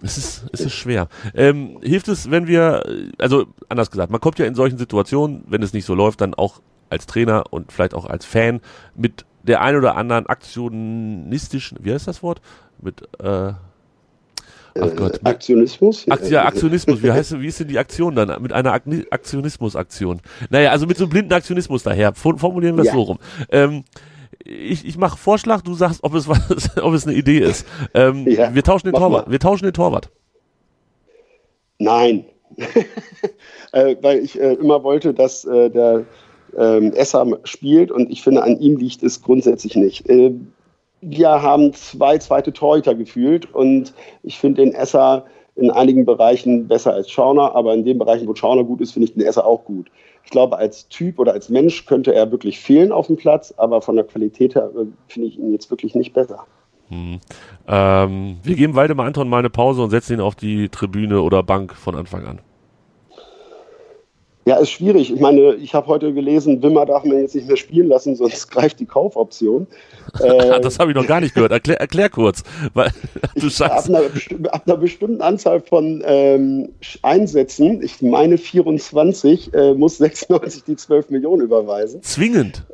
[0.00, 1.08] Es ist, es ist schwer.
[1.34, 2.84] Ähm, hilft es, wenn wir,
[3.18, 6.34] also anders gesagt, man kommt ja in solchen Situationen, wenn es nicht so läuft, dann
[6.34, 8.60] auch als Trainer und vielleicht auch als Fan
[8.94, 12.40] mit der ein oder anderen aktionistischen, wie heißt das Wort?
[12.80, 13.54] Mit äh,
[14.80, 15.16] Ach Gott.
[15.16, 16.06] Äh, Aktionismus?
[16.08, 17.02] Akt, ja, Aktionismus.
[17.02, 18.42] Wie heißt, wie ist denn die Aktion dann?
[18.42, 20.20] Mit einer Aktionismus-Aktion.
[20.50, 22.14] Naja, also mit so einem blinden Aktionismus daher.
[22.14, 22.94] Formulieren wir es ja.
[22.94, 23.18] so rum.
[23.50, 23.84] Ähm,
[24.44, 27.66] ich, ich mache Vorschlag, du sagst, ob es was, ob es eine Idee ist.
[27.94, 29.26] Ähm, ja, wir tauschen den Torwart.
[29.26, 29.32] Mal.
[29.32, 30.10] Wir tauschen den Torwart.
[31.78, 32.24] Nein.
[33.72, 36.04] äh, weil ich äh, immer wollte, dass äh, der
[36.56, 40.08] ähm, Esser spielt und ich finde, an ihm liegt es grundsätzlich nicht.
[40.08, 40.32] Äh,
[41.00, 46.94] wir haben zwei zweite Torhüter gefühlt und ich finde den Esser in einigen Bereichen besser
[46.94, 49.64] als Schauner, aber in den Bereichen, wo Schauner gut ist, finde ich den Esser auch
[49.64, 49.90] gut.
[50.24, 53.82] Ich glaube, als Typ oder als Mensch könnte er wirklich fehlen auf dem Platz, aber
[53.82, 56.44] von der Qualität her äh, finde ich ihn jetzt wirklich nicht besser.
[56.90, 57.18] Hm.
[57.66, 61.42] Ähm, wir geben Waldemar Anton mal eine Pause und setzen ihn auf die Tribüne oder
[61.42, 62.40] Bank von Anfang an.
[64.48, 65.12] Ja, ist schwierig.
[65.12, 68.50] Ich meine, ich habe heute gelesen, Wimmer darf man jetzt nicht mehr spielen lassen, sonst
[68.50, 69.66] greift die Kaufoption.
[70.20, 71.52] Äh, das habe ich noch gar nicht gehört.
[71.52, 72.42] Erklär, erklär kurz.
[72.72, 72.90] Weil,
[73.36, 74.00] du ab, einer,
[74.50, 76.70] ab einer bestimmten Anzahl von ähm,
[77.02, 82.02] Einsätzen, ich meine 24, äh, muss 96 die 12 Millionen überweisen.
[82.02, 82.64] Zwingend?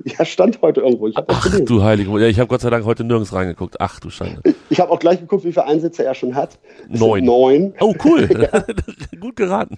[0.18, 1.08] Ja, stand heute irgendwo.
[1.08, 3.80] Ich Ach du Heilige, ja, ich habe Gott sei Dank heute nirgends reingeguckt.
[3.80, 4.42] Ach du Schande.
[4.70, 6.58] Ich habe auch gleich geguckt, wie viele Einsätze er schon hat.
[6.88, 7.24] neun.
[7.24, 7.74] Neun.
[7.80, 8.28] Oh cool,
[9.20, 9.76] gut geraten.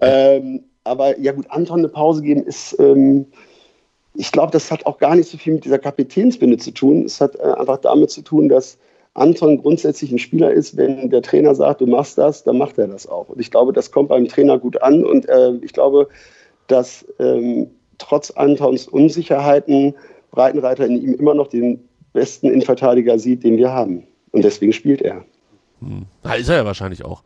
[0.00, 3.26] ähm, aber ja gut, Anton eine Pause geben ist, ähm,
[4.14, 7.04] ich glaube, das hat auch gar nicht so viel mit dieser Kapitänsbinde zu tun.
[7.04, 8.78] Es hat äh, einfach damit zu tun, dass
[9.14, 12.88] Anton grundsätzlich ein Spieler ist, wenn der Trainer sagt, du machst das, dann macht er
[12.88, 13.28] das auch.
[13.30, 15.04] Und ich glaube, das kommt beim Trainer gut an.
[15.04, 16.08] Und äh, ich glaube,
[16.66, 19.94] dass ähm, trotz Antons Unsicherheiten
[20.32, 24.04] Breitenreiter in ihm immer noch den besten Innenverteidiger sieht, den wir haben.
[24.32, 25.24] Und deswegen spielt er.
[25.80, 26.06] Hm.
[26.22, 27.22] Na, ist er ja wahrscheinlich auch.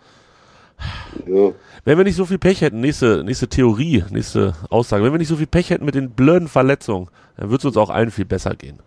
[1.26, 1.52] Ja.
[1.84, 5.28] Wenn wir nicht so viel Pech hätten, nächste, nächste Theorie, nächste Aussage, wenn wir nicht
[5.28, 8.24] so viel Pech hätten mit den blöden Verletzungen, dann würde es uns auch allen viel
[8.24, 8.80] besser gehen.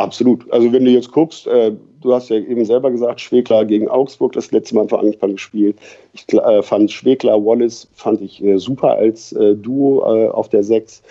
[0.00, 0.50] Absolut.
[0.50, 4.32] Also wenn du jetzt guckst, äh, du hast ja eben selber gesagt, Schwekler gegen Augsburg
[4.32, 5.76] das letzte Mal von Anfang gespielt.
[6.14, 10.62] Ich äh, fand Schwekler Wallace fand ich äh, super als äh, Duo äh, auf der
[10.62, 11.02] 6.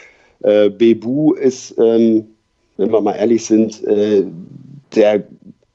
[0.42, 2.26] Äh, Bebu ist, ähm,
[2.78, 5.24] wenn wir mal ehrlich sind, der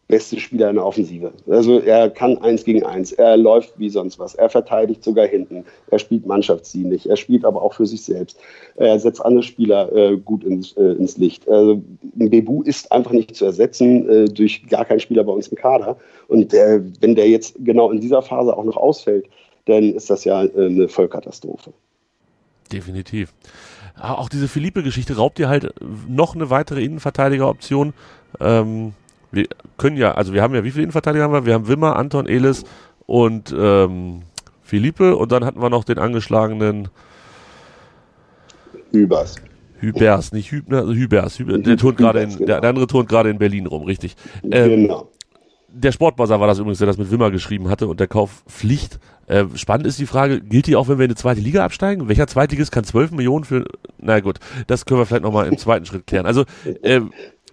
[0.08, 1.32] beste Spieler in der Offensive.
[1.48, 5.64] Also er kann eins gegen eins, er läuft wie sonst was, er verteidigt sogar hinten,
[5.90, 8.38] er spielt mannschaftsdienlich, er spielt aber auch für sich selbst.
[8.76, 11.48] Er setzt andere Spieler äh, gut ins, äh, ins Licht.
[11.48, 11.82] Also
[12.14, 15.96] Bebu ist einfach nicht zu ersetzen äh, durch gar keinen Spieler bei uns im Kader.
[16.28, 19.26] Und der, wenn der jetzt genau in dieser Phase auch noch ausfällt,
[19.64, 21.72] dann ist das ja äh, eine Vollkatastrophe.
[22.72, 23.32] Definitiv.
[24.00, 25.72] Auch diese Philippe-Geschichte raubt dir halt
[26.08, 27.94] noch eine weitere Innenverteidigeroption.
[28.40, 28.94] Ähm,
[29.34, 31.46] wir können ja, also wir haben ja, wie viele Innenverteidiger haben wir?
[31.46, 32.64] Wir haben Wimmer, Anton, Elis
[33.06, 34.22] und ähm,
[34.62, 36.88] Philippe und dann hatten wir noch den angeschlagenen
[38.90, 39.36] Hübers.
[39.78, 41.38] Hübers, nicht Hübner, also Hübers.
[41.38, 41.62] Hübers.
[41.62, 42.46] Der, turnt gerade in, genau.
[42.46, 44.16] der, der, andere turnt gerade in Berlin rum, richtig.
[44.50, 45.10] Ähm, genau.
[45.68, 49.00] Der Sportbuzzer war das übrigens, der das mit Wimmer geschrieben hatte und der Kauf Pflicht.
[49.26, 52.08] Äh, spannend ist die Frage, gilt die auch, wenn wir in die zweite Liga absteigen?
[52.08, 53.64] Welcher Zweitligist kann 12 Millionen für,
[53.98, 56.26] na gut, das können wir vielleicht nochmal im zweiten Schritt klären.
[56.26, 56.44] Also,
[56.82, 57.00] äh,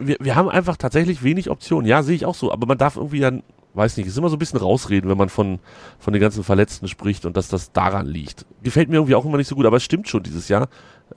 [0.07, 1.87] wir, wir haben einfach tatsächlich wenig Optionen.
[1.87, 4.35] Ja, sehe ich auch so, aber man darf irgendwie dann, weiß nicht, ist immer so
[4.35, 5.59] ein bisschen rausreden, wenn man von,
[5.99, 8.45] von den ganzen Verletzten spricht und dass das daran liegt.
[8.63, 10.67] Gefällt mir irgendwie auch immer nicht so gut, aber es stimmt schon dieses Jahr.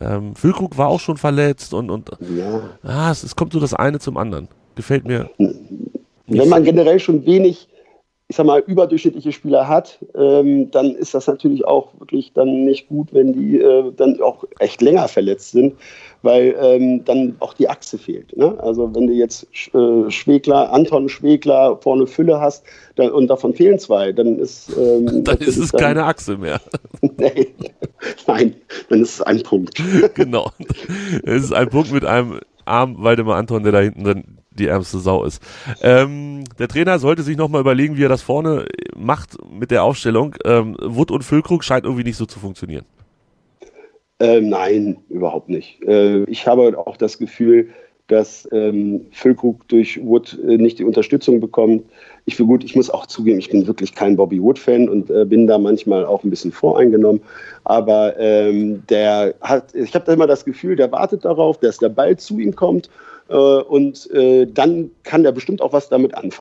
[0.01, 2.63] Ähm, Füllkrug war auch schon verletzt und, und ja.
[2.83, 4.49] ah, es, es kommt so das eine zum anderen.
[4.75, 5.31] Gefällt mir.
[6.27, 7.69] Wenn man generell schon wenig
[8.29, 12.89] ich sag mal, überdurchschnittliche Spieler hat, ähm, dann ist das natürlich auch wirklich dann nicht
[12.89, 15.75] gut, wenn die äh, dann auch echt länger verletzt sind,
[16.25, 18.37] weil ähm, dann auch die Achse fehlt.
[18.37, 18.57] Ne?
[18.61, 22.65] Also wenn du jetzt äh, Schwegler, Anton Schwegler vorne Fülle hast
[22.97, 26.61] dann, und davon fehlen zwei, dann ist ähm, dann ist es dann, keine Achse mehr.
[27.03, 27.49] nee,
[28.27, 28.57] nein,
[28.89, 29.75] dann ist es ein Punkt.
[30.15, 30.51] genau,
[31.25, 35.01] es ist ein Punkt mit einem Arm Waldemar Anton, der da hinten drin die ärmste
[35.01, 35.43] Sau ist.
[35.83, 40.37] Ähm, der Trainer sollte sich nochmal überlegen, wie er das vorne macht mit der Aufstellung.
[40.45, 42.85] Ähm, Wood und Füllkrug scheint irgendwie nicht so zu funktionieren.
[44.21, 45.83] Äh, nein, überhaupt nicht.
[45.83, 47.71] Äh, ich habe auch das Gefühl,
[48.07, 51.85] dass ähm, Füllkrug durch Wood äh, nicht die Unterstützung bekommt.
[52.27, 55.25] Ich will gut, ich muss auch zugeben, ich bin wirklich kein Bobby Wood-Fan und äh,
[55.25, 57.23] bin da manchmal auch ein bisschen voreingenommen.
[57.65, 61.89] Aber ähm, der hat, ich habe da immer das Gefühl, der wartet darauf, dass der
[61.89, 62.91] Ball zu ihm kommt
[63.29, 66.41] äh, und äh, dann kann er bestimmt auch was damit anfangen.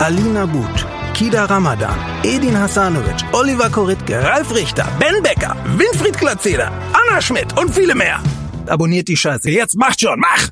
[0.00, 7.20] Alina But, Kida Ramadan, Edin Hasanovic, Oliver Koritke, Ralf Richter, Ben Becker, Winfried Glatzeder, Anna
[7.20, 8.22] Schmidt und viele mehr.
[8.68, 9.50] Abonniert die Scheiße.
[9.50, 10.50] Jetzt macht schon, mach!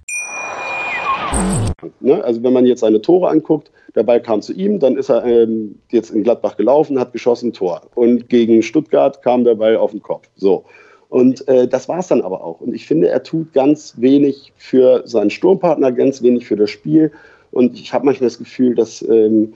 [2.01, 2.25] Ne?
[2.25, 5.25] Also wenn man jetzt seine Tore anguckt, der Ball kam zu ihm, dann ist er
[5.25, 7.83] ähm, jetzt in Gladbach gelaufen, hat geschossen, Tor.
[7.95, 10.29] Und gegen Stuttgart kam der Ball auf den Kopf.
[10.35, 10.65] So.
[11.09, 12.61] Und äh, das war es dann aber auch.
[12.61, 17.13] Und ich finde, er tut ganz wenig für seinen Sturmpartner, ganz wenig für das Spiel.
[17.57, 19.55] Und ich habe manchmal das Gefühl, dass ähm,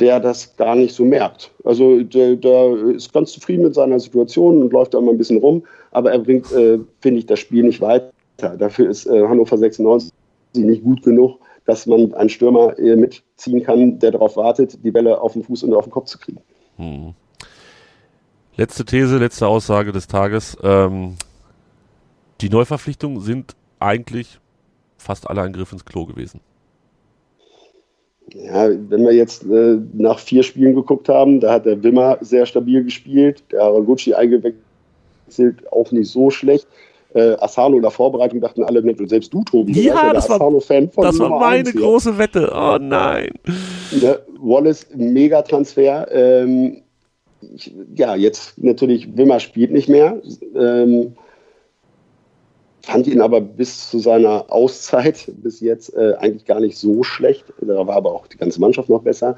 [0.00, 1.50] der das gar nicht so merkt.
[1.64, 5.36] Also der, der, ist ganz zufrieden mit seiner Situation und läuft da immer ein bisschen
[5.36, 8.10] rum, aber er bringt, äh, finde ich, das Spiel nicht weiter.
[8.38, 10.10] Dafür ist äh, Hannover 96
[10.54, 15.20] nicht gut genug, dass man einen Stürmer äh, mitziehen kann, der darauf wartet, die Bälle
[15.20, 16.40] auf den Fuß und auf den Kopf zu kriegen.
[16.78, 17.12] Hm.
[18.56, 20.56] Letzte These, letzte Aussage des Tages.
[20.62, 21.16] Ähm,
[22.40, 24.38] die Neuverpflichtungen sind eigentlich
[24.96, 26.40] fast alle ein Griff ins Klo gewesen.
[28.34, 32.46] Ja, wenn wir jetzt äh, nach vier Spielen geguckt haben, da hat der Wimmer sehr
[32.46, 36.66] stabil gespielt, der Haraguchi eingewechselt, auch nicht so schlecht.
[37.14, 41.18] Äh, Asano in der Vorbereitung dachten alle, selbst du, Tobi, ja, ja das, war, das
[41.18, 42.50] war meine 1, große Wette.
[42.54, 43.32] Oh nein.
[44.00, 46.06] Der Wallace, mega Transfer.
[46.10, 46.78] Ähm,
[47.94, 50.22] ja, jetzt natürlich, Wimmer spielt nicht mehr.
[50.56, 51.14] Ähm,
[52.82, 57.44] fand ihn aber bis zu seiner Auszeit bis jetzt äh, eigentlich gar nicht so schlecht.
[57.60, 59.36] Da war aber auch die ganze Mannschaft noch besser.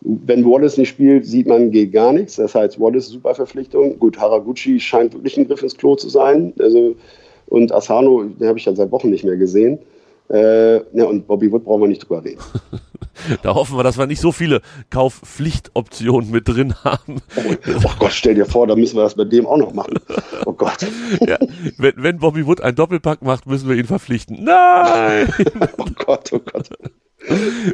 [0.00, 2.36] Wenn Wallace nicht spielt, sieht man, geht gar nichts.
[2.36, 3.98] Das heißt, Wallace super Verpflichtung.
[3.98, 6.52] Gut, Haraguchi scheint wirklich ein Griff ins Klo zu sein.
[6.58, 6.94] Also,
[7.46, 9.78] und Asano, den habe ich ja seit Wochen nicht mehr gesehen.
[10.30, 12.40] Äh, ja, und Bobby Wood brauchen wir nicht drüber reden.
[13.42, 14.60] da hoffen wir, dass wir nicht so viele
[14.90, 17.22] Kaufpflichtoptionen mit drin haben.
[17.36, 19.98] Oh, oh, Gott, stell dir vor, da müssen wir das bei dem auch noch machen.
[20.44, 20.86] Oh Gott.
[21.26, 21.38] Ja,
[21.78, 24.44] wenn, wenn Bobby Wood einen Doppelpack macht, müssen wir ihn verpflichten.
[24.44, 25.32] Nein!
[25.78, 26.68] oh Gott, oh Gott.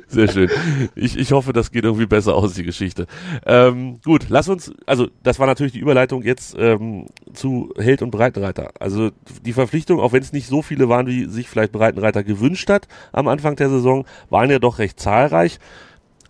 [0.09, 0.51] Sehr schön.
[0.95, 3.07] Ich, ich hoffe, das geht irgendwie besser aus, die Geschichte.
[3.47, 8.11] Ähm, gut, lass uns, also das war natürlich die Überleitung jetzt ähm, zu Held und
[8.11, 8.73] Breitenreiter.
[8.81, 9.11] Also
[9.45, 12.88] die Verpflichtung, auch wenn es nicht so viele waren, wie sich vielleicht Breitenreiter gewünscht hat
[13.12, 15.59] am Anfang der Saison, waren ja doch recht zahlreich.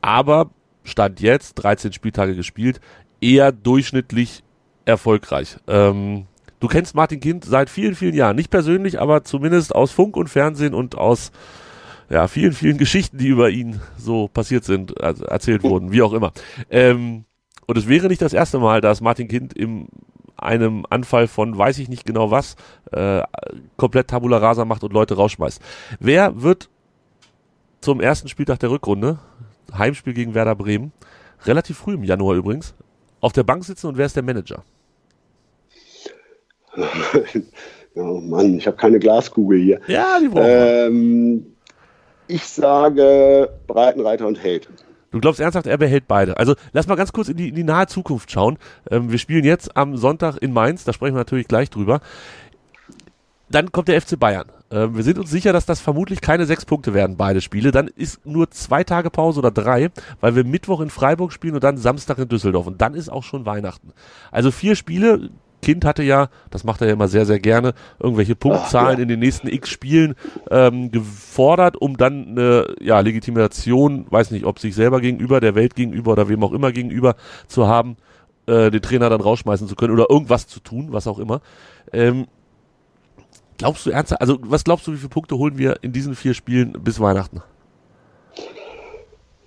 [0.00, 0.50] Aber
[0.84, 2.80] Stand jetzt, 13 Spieltage gespielt,
[3.20, 4.42] eher durchschnittlich
[4.84, 5.56] erfolgreich.
[5.66, 6.26] Ähm,
[6.60, 8.36] du kennst Martin Kind seit vielen, vielen Jahren.
[8.36, 11.32] Nicht persönlich, aber zumindest aus Funk und Fernsehen und aus
[12.10, 16.12] ja, vielen, vielen Geschichten, die über ihn so passiert sind, also erzählt wurden, wie auch
[16.12, 16.32] immer.
[16.70, 17.24] Ähm,
[17.66, 19.88] und es wäre nicht das erste Mal, dass Martin Kind in
[20.36, 22.56] einem Anfall von weiß ich nicht genau was
[22.92, 23.22] äh,
[23.76, 25.60] komplett Tabula Rasa macht und Leute rausschmeißt.
[26.00, 26.68] Wer wird
[27.80, 29.18] zum ersten Spieltag der Rückrunde,
[29.76, 30.92] Heimspiel gegen Werder Bremen,
[31.44, 32.74] relativ früh im Januar übrigens,
[33.20, 34.64] auf der Bank sitzen und wer ist der Manager?
[37.94, 39.80] oh Mann, ich habe keine Glaskugel hier.
[39.86, 41.53] Ja, die brauchen ähm,
[42.26, 44.68] ich sage Breitenreiter und Held.
[45.10, 46.38] Du glaubst ernsthaft, er behält beide.
[46.38, 48.58] Also lass mal ganz kurz in die, in die nahe Zukunft schauen.
[48.90, 52.00] Ähm, wir spielen jetzt am Sonntag in Mainz, da sprechen wir natürlich gleich drüber.
[53.48, 54.46] Dann kommt der FC Bayern.
[54.72, 57.70] Ähm, wir sind uns sicher, dass das vermutlich keine sechs Punkte werden, beide Spiele.
[57.70, 61.62] Dann ist nur zwei Tage Pause oder drei, weil wir Mittwoch in Freiburg spielen und
[61.62, 62.66] dann Samstag in Düsseldorf.
[62.66, 63.92] Und dann ist auch schon Weihnachten.
[64.32, 65.30] Also vier Spiele,
[65.64, 69.02] Kind hatte ja, das macht er ja immer sehr, sehr gerne, irgendwelche Punktzahlen Ach, ja.
[69.02, 70.14] in den nächsten X Spielen
[70.50, 75.74] ähm, gefordert, um dann eine ja, Legitimation, weiß nicht, ob sich selber gegenüber, der Welt
[75.74, 77.16] gegenüber oder wem auch immer gegenüber
[77.48, 77.96] zu haben,
[78.46, 81.40] äh, den Trainer dann rausschmeißen zu können oder irgendwas zu tun, was auch immer.
[81.92, 82.26] Ähm,
[83.56, 86.34] Glaubst du ernsthaft, also was glaubst du, wie viele Punkte holen wir in diesen vier
[86.34, 87.40] Spielen bis Weihnachten?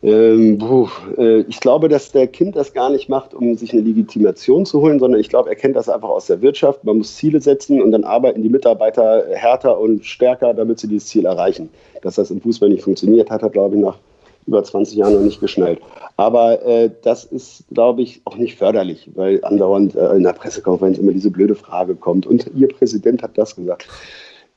[0.04, 3.82] Ähm, puh, äh, ich glaube, dass der Kind das gar nicht macht, um sich eine
[3.82, 6.84] Legitimation zu holen, sondern ich glaube, er kennt das einfach aus der Wirtschaft.
[6.84, 11.08] Man muss Ziele setzen und dann arbeiten die Mitarbeiter härter und stärker, damit sie dieses
[11.08, 11.70] Ziel erreichen.
[12.04, 13.98] Dass das im Fußball nicht funktioniert, hat er, glaube ich, nach
[14.46, 15.80] über 20 Jahren noch nicht geschnallt.
[16.16, 20.98] Aber äh, das ist, glaube ich, auch nicht förderlich, weil andauernd äh, in der Pressekonferenz
[20.98, 22.26] immer diese blöde Frage kommt.
[22.26, 23.88] Und Ihr Präsident hat das gesagt.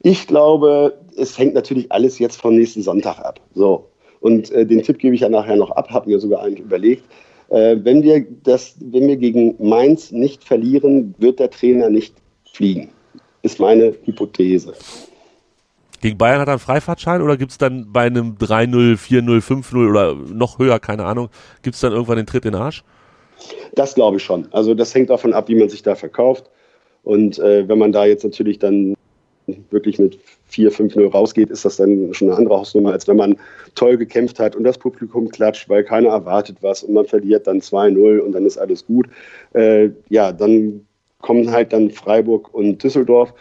[0.02, 3.40] Ich glaube, es hängt natürlich alles jetzt vom nächsten Sonntag ab.
[3.54, 3.86] So.
[4.20, 7.04] Und äh, den Tipp gebe ich ja nachher noch ab, habe mir sogar eigentlich überlegt.
[7.48, 12.14] Äh, wenn, wir das, wenn wir gegen Mainz nicht verlieren, wird der Trainer nicht
[12.52, 12.90] fliegen.
[13.42, 14.74] Ist meine Hypothese.
[16.00, 19.90] Gegen Bayern hat er einen Freifahrtschein oder gibt es dann bei einem 3-0, 4-0, 5-0
[19.90, 21.28] oder noch höher, keine Ahnung,
[21.62, 22.82] gibt es dann irgendwann den Tritt in den Arsch?
[23.74, 24.48] Das glaube ich schon.
[24.52, 26.50] Also das hängt davon ab, wie man sich da verkauft.
[27.02, 28.94] Und äh, wenn man da jetzt natürlich dann
[29.70, 33.36] wirklich mit 4, 5-0 rausgeht, ist das dann schon eine andere Hausnummer, als wenn man
[33.74, 37.60] toll gekämpft hat und das Publikum klatscht, weil keiner erwartet was und man verliert dann
[37.60, 39.08] 2-0 und dann ist alles gut.
[39.54, 40.86] Äh, ja, dann
[41.20, 43.34] kommen halt dann Freiburg und Düsseldorf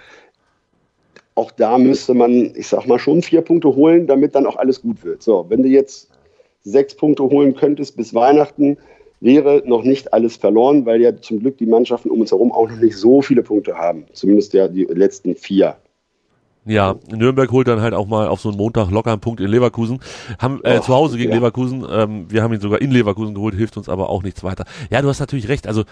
[1.40, 4.82] auch da müsste man, ich sag mal, schon vier Punkte holen, damit dann auch alles
[4.82, 5.24] gut wird.
[5.24, 6.12] So, wenn du jetzt
[6.64, 8.78] sechs Punkte holen könntest bis Weihnachten,
[9.22, 12.70] wäre noch nicht alles verloren, weil ja zum Glück die Mannschaften um uns herum auch
[12.70, 14.06] noch nicht so viele Punkte haben.
[14.12, 15.78] Zumindest ja die letzten vier.
[16.66, 19.48] Ja, Nürnberg holt dann halt auch mal auf so einen Montag locker einen Punkt in
[19.48, 20.00] Leverkusen.
[20.38, 21.38] Haben äh, Och, zu Hause gegen ja.
[21.38, 21.86] Leverkusen.
[21.90, 24.66] Ähm, wir haben ihn sogar in Leverkusen geholt, hilft uns aber auch nichts weiter.
[24.92, 25.68] Ja, du hast natürlich recht.
[25.68, 25.84] Also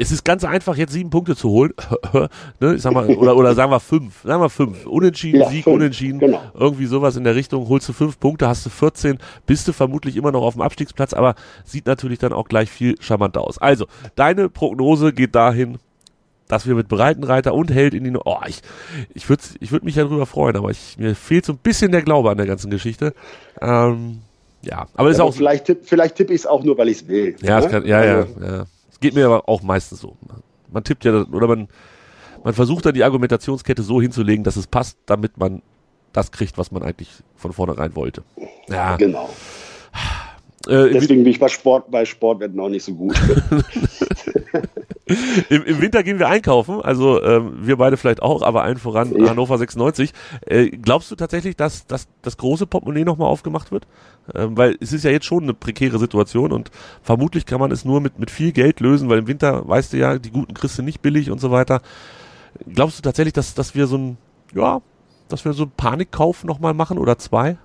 [0.00, 1.72] es ist ganz einfach, jetzt sieben Punkte zu holen.
[2.60, 4.22] ne, ich sag mal, oder, oder sagen wir fünf.
[4.22, 4.86] Sagen wir fünf.
[4.86, 6.20] Unentschieden, ja, Sieg, fünf, unentschieden.
[6.20, 6.40] Genau.
[6.54, 7.68] Irgendwie sowas in der Richtung.
[7.68, 11.12] Holst du fünf Punkte, hast du 14, bist du vermutlich immer noch auf dem Abstiegsplatz,
[11.12, 11.34] aber
[11.64, 13.58] sieht natürlich dann auch gleich viel charmanter aus.
[13.58, 15.78] Also, deine Prognose geht dahin,
[16.48, 18.62] dass wir mit Breitenreiter und Held in die, oh, ich,
[19.14, 21.92] ich würde ich würd mich ja drüber freuen, aber ich, mir fehlt so ein bisschen
[21.92, 23.14] der Glaube an der ganzen Geschichte.
[23.60, 24.22] Ähm,
[24.62, 25.34] ja, aber ist ja, auch.
[25.34, 27.36] Vielleicht, tipp, vielleicht tippe ich es auch nur, weil ich es will.
[27.42, 27.68] Ja, ne?
[27.68, 28.66] kann, ja, also, ja, ja.
[29.00, 30.16] Geht mir aber auch meistens so.
[30.72, 31.68] Man tippt ja, oder man,
[32.42, 35.62] man versucht dann die Argumentationskette so hinzulegen, dass es passt, damit man
[36.12, 38.24] das kriegt, was man eigentlich von vornherein wollte.
[38.68, 38.96] Ja.
[38.96, 39.28] Genau.
[40.66, 43.14] Äh, Deswegen bin ich bei Sport, bei Sportwetten auch nicht so gut.
[45.48, 49.14] Im, Im, Winter gehen wir einkaufen, also ähm, wir beide vielleicht auch, aber allen voran
[49.16, 49.30] ja.
[49.30, 50.12] Hannover 96.
[50.46, 53.86] Äh, glaubst du tatsächlich, dass, dass das große Portemonnaie nochmal aufgemacht wird?
[54.34, 56.70] Ähm, weil es ist ja jetzt schon eine prekäre Situation und
[57.02, 59.96] vermutlich kann man es nur mit, mit viel Geld lösen, weil im Winter, weißt du
[59.96, 61.80] ja, die guten du nicht billig und so weiter.
[62.72, 64.18] Glaubst du tatsächlich, dass, dass wir so ein,
[64.54, 64.80] ja,
[65.28, 67.56] dass wir so einen Panikkauf nochmal machen oder zwei?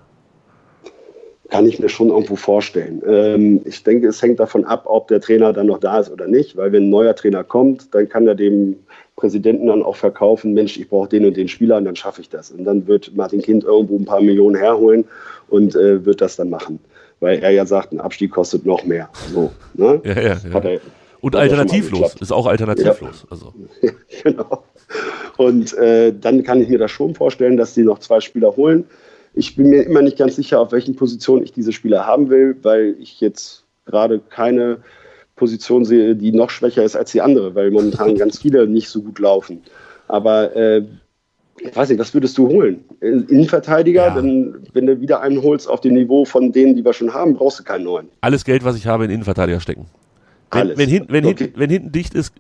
[1.54, 3.04] Kann ich mir schon irgendwo vorstellen.
[3.08, 6.26] Ähm, ich denke, es hängt davon ab, ob der Trainer dann noch da ist oder
[6.26, 8.78] nicht, weil wenn ein neuer Trainer kommt, dann kann er dem
[9.16, 12.30] Präsidenten dann auch verkaufen, Mensch, ich brauche den und den Spieler und dann schaffe ich
[12.30, 12.50] das.
[12.50, 15.06] Und dann wird Martin Kind irgendwo ein paar Millionen herholen
[15.48, 16.80] und äh, wird das dann machen.
[17.20, 19.10] Weil er ja sagt, ein Abstieg kostet noch mehr.
[19.32, 20.02] So, ne?
[20.04, 20.60] ja, ja, ja.
[20.60, 20.80] Er,
[21.22, 23.28] und alternativlos, ist auch alternativlos.
[23.30, 23.54] Also.
[24.24, 24.64] genau.
[25.38, 28.86] Und äh, dann kann ich mir das schon vorstellen, dass die noch zwei Spieler holen.
[29.34, 32.56] Ich bin mir immer nicht ganz sicher, auf welchen Positionen ich diese Spieler haben will,
[32.62, 34.78] weil ich jetzt gerade keine
[35.36, 39.02] Position sehe, die noch schwächer ist als die andere, weil momentan ganz viele nicht so
[39.02, 39.62] gut laufen.
[40.08, 40.84] Aber äh,
[41.60, 42.84] ich weiß nicht, was würdest du holen?
[43.00, 44.16] Innenverteidiger, ja.
[44.16, 47.36] dann, wenn du wieder einen holst auf dem Niveau von denen, die wir schon haben,
[47.36, 48.10] brauchst du keinen neuen.
[48.22, 49.86] Alles Geld, was ich habe, in Innenverteidiger stecken.
[50.52, 50.78] Wenn, Alles.
[50.78, 51.36] wenn, hin, wenn, okay.
[51.46, 52.34] hinten, wenn hinten dicht ist,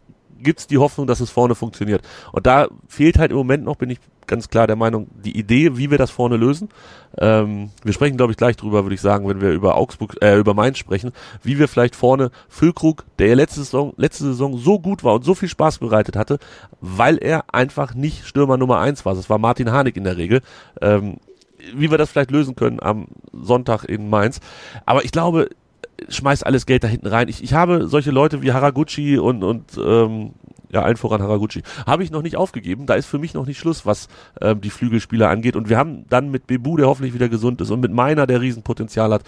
[0.43, 2.01] gibt es die Hoffnung, dass es vorne funktioniert.
[2.32, 5.77] Und da fehlt halt im Moment noch, bin ich ganz klar der Meinung, die Idee,
[5.77, 6.69] wie wir das vorne lösen.
[7.17, 10.38] Ähm, wir sprechen, glaube ich, gleich drüber, würde ich sagen, wenn wir über Augsburg, äh,
[10.38, 11.12] über Mainz sprechen,
[11.43, 15.25] wie wir vielleicht vorne Füllkrug, der ja letzte Saison, letzte Saison so gut war und
[15.25, 16.39] so viel Spaß bereitet hatte,
[16.82, 19.15] weil er einfach nicht Stürmer Nummer eins war.
[19.15, 20.41] Das war Martin Harnik in der Regel.
[20.82, 21.17] Ähm,
[21.73, 24.41] wie wir das vielleicht lösen können am Sonntag in Mainz.
[24.86, 25.49] Aber ich glaube,
[26.10, 27.29] schmeiß alles Geld da hinten rein.
[27.29, 30.32] Ich, ich habe solche Leute wie Haraguchi und, und ähm,
[30.73, 32.88] ja, allen voran Haraguchi, habe ich noch nicht aufgegeben.
[32.88, 34.08] Da ist für mich noch nicht Schluss, was
[34.41, 35.56] ähm, die Flügelspieler angeht.
[35.56, 38.41] Und wir haben dann mit Bebu, der hoffentlich wieder gesund ist, und mit Meiner, der
[38.41, 39.24] Riesenpotenzial hat,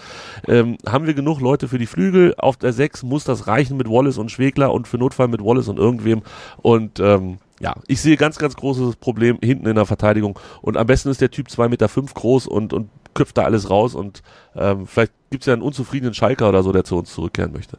[0.48, 2.34] ähm, haben wir genug Leute für die Flügel.
[2.36, 5.68] Auf der 6 muss das reichen mit Wallace und Schwegler und für Notfall mit Wallace
[5.68, 6.22] und irgendwem.
[6.56, 10.38] Und ähm, ja, ich sehe ganz, ganz großes Problem hinten in der Verteidigung.
[10.62, 13.70] Und am besten ist der Typ 2,5 Meter fünf groß und, und köpft da alles
[13.70, 13.94] raus.
[13.94, 14.22] Und
[14.56, 17.76] ähm, vielleicht gibt's ja einen unzufriedenen Schalker oder so, der zu uns zurückkehren möchte.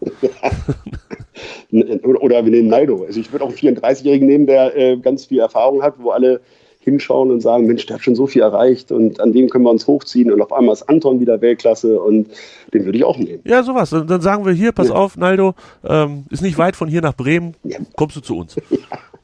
[1.72, 3.06] oder wir nehmen Naldo.
[3.06, 6.42] Also ich würde auch einen 34-Jährigen nehmen, der äh, ganz viel Erfahrung hat, wo alle
[6.88, 9.72] hinschauen und sagen, Mensch, der hat schon so viel erreicht und an dem können wir
[9.72, 12.30] uns hochziehen und auf einmal ist Anton wieder Weltklasse und
[12.74, 13.42] den würde ich auch nehmen.
[13.44, 13.90] Ja, sowas.
[13.90, 14.96] Dann, sagen wir hier, pass ja.
[14.96, 15.54] auf, Naldo,
[15.86, 17.78] ähm, ist nicht weit von hier nach Bremen, ja.
[17.98, 18.56] kommst du zu uns.
[18.70, 18.78] Ja.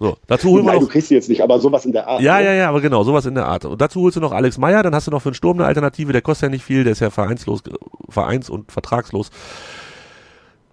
[0.04, 0.92] So, dazu holen Nein, wir du noch.
[0.92, 2.20] kriegst sie jetzt nicht, aber sowas in der Art.
[2.20, 2.44] Ja, ne?
[2.44, 3.64] ja, ja, aber genau, sowas in der Art.
[3.64, 5.66] Und dazu holst du noch Alex Meyer, dann hast du noch für den Sturm eine
[5.66, 7.64] Alternative, der kostet ja nicht viel, der ist ja vereinslos,
[8.10, 9.30] vereins- und vertragslos.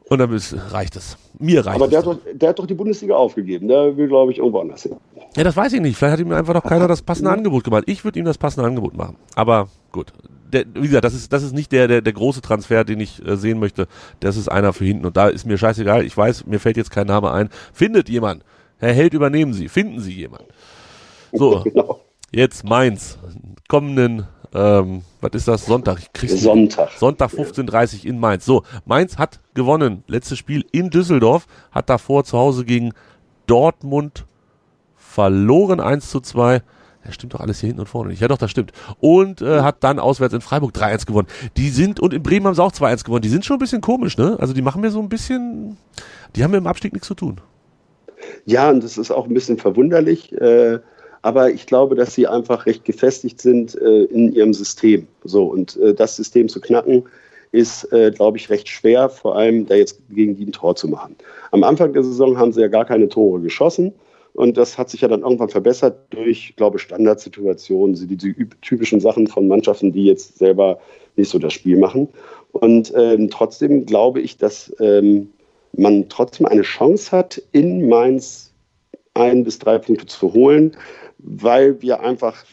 [0.08, 1.16] Und dann ist, reicht es.
[1.38, 1.90] Mir reicht Aber es.
[1.90, 3.68] der hat, doch, der hat doch die Bundesliga aufgegeben.
[3.68, 4.96] Der will, glaube ich, irgendwo anders hin.
[5.36, 5.96] Ja, das weiß ich nicht.
[5.96, 7.84] Vielleicht hat ihm einfach noch keiner das passende Angebot gemacht.
[7.86, 9.16] Ich würde ihm das passende Angebot machen.
[9.36, 10.12] Aber gut.
[10.52, 13.24] Der, wie gesagt, das ist, das ist nicht der, der, der große Transfer, den ich
[13.24, 13.86] äh, sehen möchte.
[14.18, 15.06] Das ist einer für hinten.
[15.06, 16.04] Und da ist mir scheißegal.
[16.04, 17.48] Ich weiß, mir fällt jetzt kein Name ein.
[17.72, 18.42] Findet jemand.
[18.80, 19.68] Herr Held, übernehmen Sie.
[19.68, 20.44] Finden Sie jemand.
[21.32, 22.00] So, Genau.
[22.32, 23.18] jetzt Mainz.
[23.68, 25.64] Kommenden, ähm, was ist das?
[25.66, 25.98] Sonntag.
[26.00, 26.42] Ich krieg's nicht.
[26.42, 26.90] Sonntag.
[26.98, 28.44] Sonntag 15.30 in Mainz.
[28.44, 30.02] So, Mainz hat gewonnen.
[30.08, 31.46] Letztes Spiel in Düsseldorf.
[31.70, 32.92] Hat davor zu Hause gegen
[33.46, 34.26] Dortmund
[34.96, 36.62] verloren 1 zu 2.
[37.04, 38.20] Ja, stimmt doch alles hier hinten und vorne nicht.
[38.20, 38.72] Ja, doch, das stimmt.
[38.98, 41.28] Und äh, hat dann auswärts in Freiburg 3-1 gewonnen.
[41.56, 43.22] Die sind, und in Bremen haben sie auch 2-1 gewonnen.
[43.22, 44.36] Die sind schon ein bisschen komisch, ne?
[44.38, 45.76] Also die machen mir so ein bisschen,
[46.36, 47.40] die haben mit dem Abstieg nichts zu tun.
[48.44, 50.32] Ja, und das ist auch ein bisschen verwunderlich.
[50.32, 50.78] Äh,
[51.22, 55.06] aber ich glaube, dass sie einfach recht gefestigt sind äh, in ihrem System.
[55.24, 57.04] So, und äh, das System zu knacken,
[57.52, 60.88] ist, äh, glaube ich, recht schwer, vor allem da jetzt gegen die ein Tor zu
[60.88, 61.16] machen.
[61.50, 63.92] Am Anfang der Saison haben sie ja gar keine Tore geschossen.
[64.32, 69.00] Und das hat sich ja dann irgendwann verbessert durch, glaube ich, Standardsituationen, die, die typischen
[69.00, 70.78] Sachen von Mannschaften, die jetzt selber
[71.16, 72.08] nicht so das Spiel machen.
[72.52, 75.30] Und ähm, trotzdem glaube ich, dass ähm,
[75.72, 78.52] man trotzdem eine Chance hat, in Mainz
[79.14, 80.76] ein bis drei Punkte zu holen,
[81.18, 82.44] weil wir einfach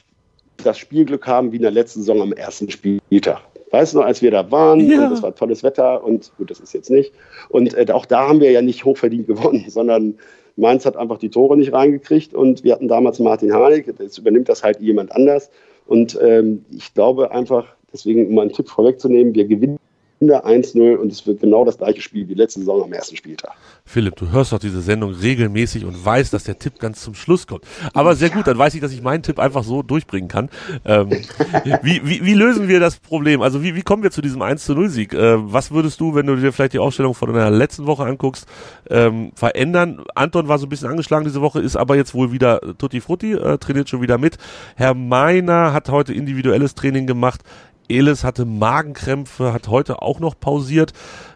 [0.64, 3.42] das Spielglück haben wie in der letzten Saison am ersten Spieltag.
[3.72, 5.08] Weißt du noch, als wir da waren, Ja.
[5.08, 7.12] und es war tolles Wetter und gut, das ist jetzt nicht.
[7.50, 10.16] Und äh, auch da haben wir ja nicht hochverdient gewonnen, sondern
[10.56, 14.50] Mainz hat einfach die Tore nicht reingekriegt und wir hatten damals Martin Harnik, jetzt übernimmt
[14.50, 15.52] das halt jemand anders.
[15.86, 19.78] Und ähm, ich glaube einfach, deswegen, um mal einen Tipp vorwegzunehmen, wir gewinnen
[20.20, 23.54] da 1-0 und es wird genau das gleiche Spiel wie letzte Saison am ersten Spieltag.
[23.86, 27.46] Philipp, du hörst doch diese Sendung regelmäßig und weißt, dass der Tipp ganz zum Schluss
[27.46, 27.64] kommt.
[27.94, 30.50] Aber sehr gut, dann weiß ich, dass ich meinen Tipp einfach so durchbringen kann.
[30.86, 31.10] Ähm,
[31.84, 33.42] wie, wie, wie lösen wir das Problem?
[33.42, 35.14] Also wie, wie kommen wir zu diesem 1 zu 0 Sieg?
[35.14, 38.48] Äh, was würdest du, wenn du dir vielleicht die Aufstellung von der letzten Woche anguckst,
[38.90, 40.04] ähm, verändern?
[40.16, 43.34] Anton war so ein bisschen angeschlagen diese Woche, ist aber jetzt wohl wieder Tutti Frutti,
[43.34, 44.38] äh, trainiert schon wieder mit.
[44.76, 47.42] Herr Meiner hat heute individuelles Training gemacht.
[47.90, 50.94] Elis hatte Magenkrämpfe, hat heute auch noch pausiert.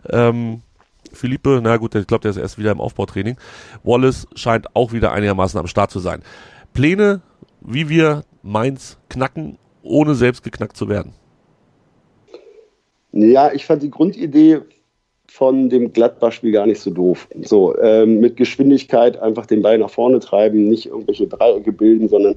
[0.09, 0.61] Ähm,
[1.13, 3.37] Philippe, na gut, ich glaube, der ist erst wieder im Aufbautraining.
[3.83, 6.21] Wallace scheint auch wieder einigermaßen am Start zu sein.
[6.73, 7.21] Pläne,
[7.61, 11.13] wie wir Mainz knacken, ohne selbst geknackt zu werden.
[13.11, 14.61] Ja, ich fand die Grundidee
[15.27, 17.27] von dem Gladbach-Spiel gar nicht so doof.
[17.41, 22.35] So, ähm, mit Geschwindigkeit einfach den Ball nach vorne treiben, nicht irgendwelche Dreiecke bilden, sondern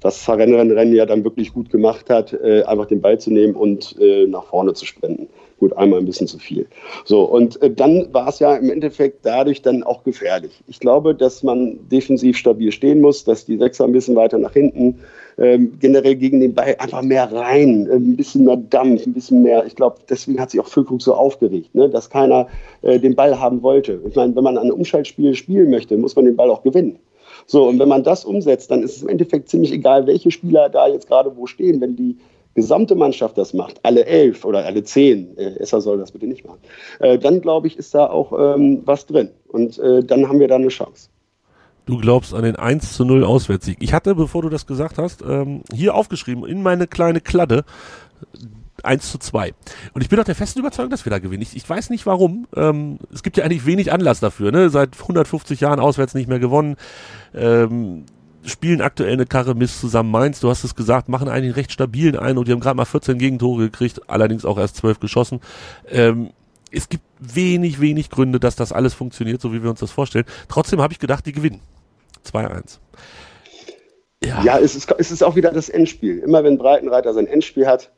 [0.00, 3.96] was Rennen, ja dann wirklich gut gemacht hat, äh, einfach den Ball zu nehmen und
[4.00, 5.28] äh, nach vorne zu sprinten.
[5.60, 6.66] Gut, einmal ein bisschen zu viel.
[7.04, 10.62] So, und äh, dann war es ja im Endeffekt dadurch dann auch gefährlich.
[10.66, 14.52] Ich glaube, dass man defensiv stabil stehen muss, dass die Sechser ein bisschen weiter nach
[14.52, 15.00] hinten,
[15.38, 19.64] ähm, generell gegen den Ball einfach mehr rein, ein bisschen mehr Dampf, ein bisschen mehr.
[19.64, 21.88] Ich glaube, deswegen hat sich auch Füllkrug so aufgeregt, ne?
[21.88, 22.48] dass keiner
[22.82, 24.00] den Ball haben wollte.
[24.06, 26.98] Ich meine, wenn man ein Umschaltspiel spielen möchte, muss man den Ball auch gewinnen.
[27.46, 30.68] So, und wenn man das umsetzt, dann ist es im Endeffekt ziemlich egal, welche Spieler
[30.68, 31.80] da jetzt gerade wo stehen.
[31.80, 32.16] Wenn die
[32.54, 36.44] gesamte Mannschaft das macht, alle elf oder alle zehn, äh, Esser soll das bitte nicht
[36.44, 36.60] machen,
[37.00, 39.30] äh, dann glaube ich, ist da auch ähm, was drin.
[39.48, 41.08] Und äh, dann haben wir da eine Chance.
[41.86, 43.76] Du glaubst an den 1 zu 0 Auswärtssieg.
[43.80, 47.64] Ich hatte, bevor du das gesagt hast, ähm, hier aufgeschrieben in meine kleine Kladde
[48.84, 49.52] 1 zu 2.
[49.92, 51.42] Und ich bin auch der festen Überzeugung, dass wir da gewinnen.
[51.42, 52.46] Ich, ich weiß nicht warum.
[52.56, 54.52] Ähm, es gibt ja eigentlich wenig Anlass dafür.
[54.52, 54.70] Ne?
[54.70, 56.76] Seit 150 Jahren auswärts nicht mehr gewonnen.
[57.34, 58.04] Ähm,
[58.44, 60.40] spielen aktuell eine Karre Mist zusammen Mainz.
[60.40, 62.44] Du hast es gesagt, machen eigentlich einen recht stabilen Eindruck.
[62.46, 65.40] Die haben gerade mal 14 Gegentore gekriegt, allerdings auch erst 12 geschossen.
[65.88, 66.30] Ähm,
[66.70, 70.24] es gibt wenig, wenig Gründe, dass das alles funktioniert, so wie wir uns das vorstellen.
[70.48, 71.60] Trotzdem habe ich gedacht, die gewinnen.
[72.30, 72.78] 2-1.
[74.24, 76.18] Ja, ja es, ist, es ist auch wieder das Endspiel.
[76.18, 77.92] Immer wenn Breitenreiter sein Endspiel hat,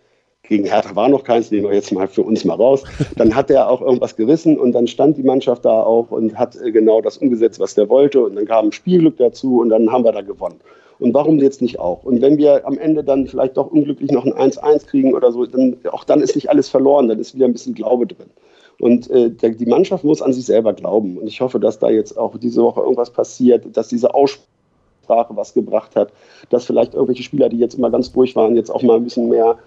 [0.49, 2.82] gegen Hertha war noch keins, nehmen wir jetzt mal für uns mal raus,
[3.16, 6.57] dann hat er auch irgendwas gerissen und dann stand die Mannschaft da auch und hat
[6.57, 10.05] äh, genau das umgesetzt, was der wollte und dann kam Spielglück dazu und dann haben
[10.05, 10.61] wir da gewonnen.
[10.99, 12.05] Und warum jetzt nicht auch?
[12.05, 15.44] Und wenn wir am Ende dann vielleicht doch unglücklich noch ein 1-1 kriegen oder so,
[15.44, 18.30] dann auch dann ist nicht alles verloren, dann ist wieder ein bisschen Glaube drin.
[18.78, 21.18] Und äh, der, die Mannschaft muss an sich selber glauben.
[21.18, 25.55] Und ich hoffe, dass da jetzt auch diese Woche irgendwas passiert, dass diese Aussprache was
[25.55, 26.12] gebracht hat,
[26.51, 29.28] dass vielleicht irgendwelche Spieler, die jetzt immer ganz ruhig waren, jetzt auch mal ein bisschen
[29.28, 29.59] mehr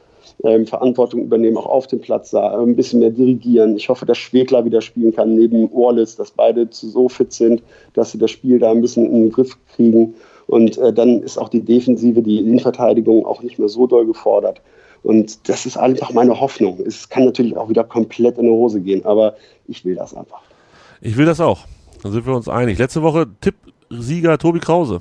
[0.44, 3.76] ähm, Verantwortung übernehmen, auch auf dem Platz da, ein bisschen mehr dirigieren.
[3.76, 7.64] Ich hoffe, dass Schwegler wieder spielen kann neben Wallace, dass beide so fit sind,
[7.94, 10.16] dass sie das Spiel da ein bisschen in den Griff kriegen.
[10.48, 14.62] Und äh, dann ist auch die Defensive, die Innenverteidigung auch nicht mehr so doll gefordert.
[15.04, 16.80] Und das ist einfach meine Hoffnung.
[16.86, 19.36] Es kann natürlich auch wieder komplett in die Hose gehen, aber
[19.68, 20.42] ich will das einfach.
[21.02, 21.66] Ich will das auch.
[22.04, 22.78] Dann sind wir uns einig.
[22.78, 23.56] Letzte Woche Tipp
[23.90, 25.00] Sieger Tobi Krause.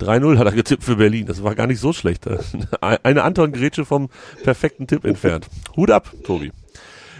[0.00, 1.26] 3-0 hat er getippt für Berlin.
[1.26, 2.28] Das war gar nicht so schlecht.
[2.80, 4.08] Eine Anton Grätsche vom
[4.42, 5.48] perfekten Tipp entfernt.
[5.76, 6.52] Hut ab, Tobi.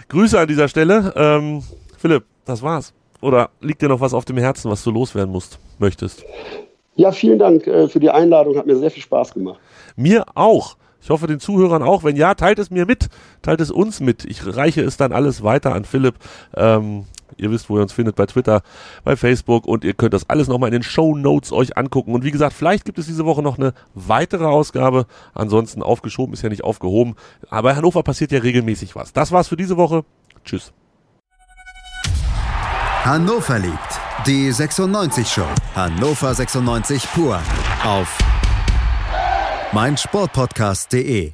[0.09, 1.13] Grüße an dieser Stelle.
[1.15, 1.63] Ähm,
[1.97, 2.93] Philipp, das war's.
[3.21, 6.23] Oder liegt dir noch was auf dem Herzen, was du loswerden musst, möchtest?
[6.95, 8.57] Ja, vielen Dank äh, für die Einladung.
[8.57, 9.59] Hat mir sehr viel Spaß gemacht.
[9.95, 10.77] Mir auch.
[11.01, 12.03] Ich hoffe den Zuhörern auch.
[12.03, 13.07] Wenn ja, teilt es mir mit.
[13.41, 14.25] Teilt es uns mit.
[14.25, 16.15] Ich reiche es dann alles weiter an Philipp.
[16.55, 17.05] Ähm,
[17.35, 18.61] ihr wisst, wo ihr uns findet, bei Twitter,
[19.03, 22.13] bei Facebook und ihr könnt das alles nochmal in den Show Notes euch angucken.
[22.13, 25.05] Und wie gesagt, vielleicht gibt es diese Woche noch eine weitere Ausgabe.
[25.33, 27.15] Ansonsten aufgeschoben ist ja nicht aufgehoben.
[27.49, 29.13] Aber Hannover passiert ja regelmäßig was.
[29.13, 30.03] Das war's für diese Woche.
[30.45, 30.73] Tschüss.
[33.03, 33.99] Hannover liebt.
[34.25, 35.47] Die 96 Show.
[35.75, 37.39] Hannover 96 pur.
[37.85, 38.17] Auf
[39.71, 41.33] meinsportpodcast.de.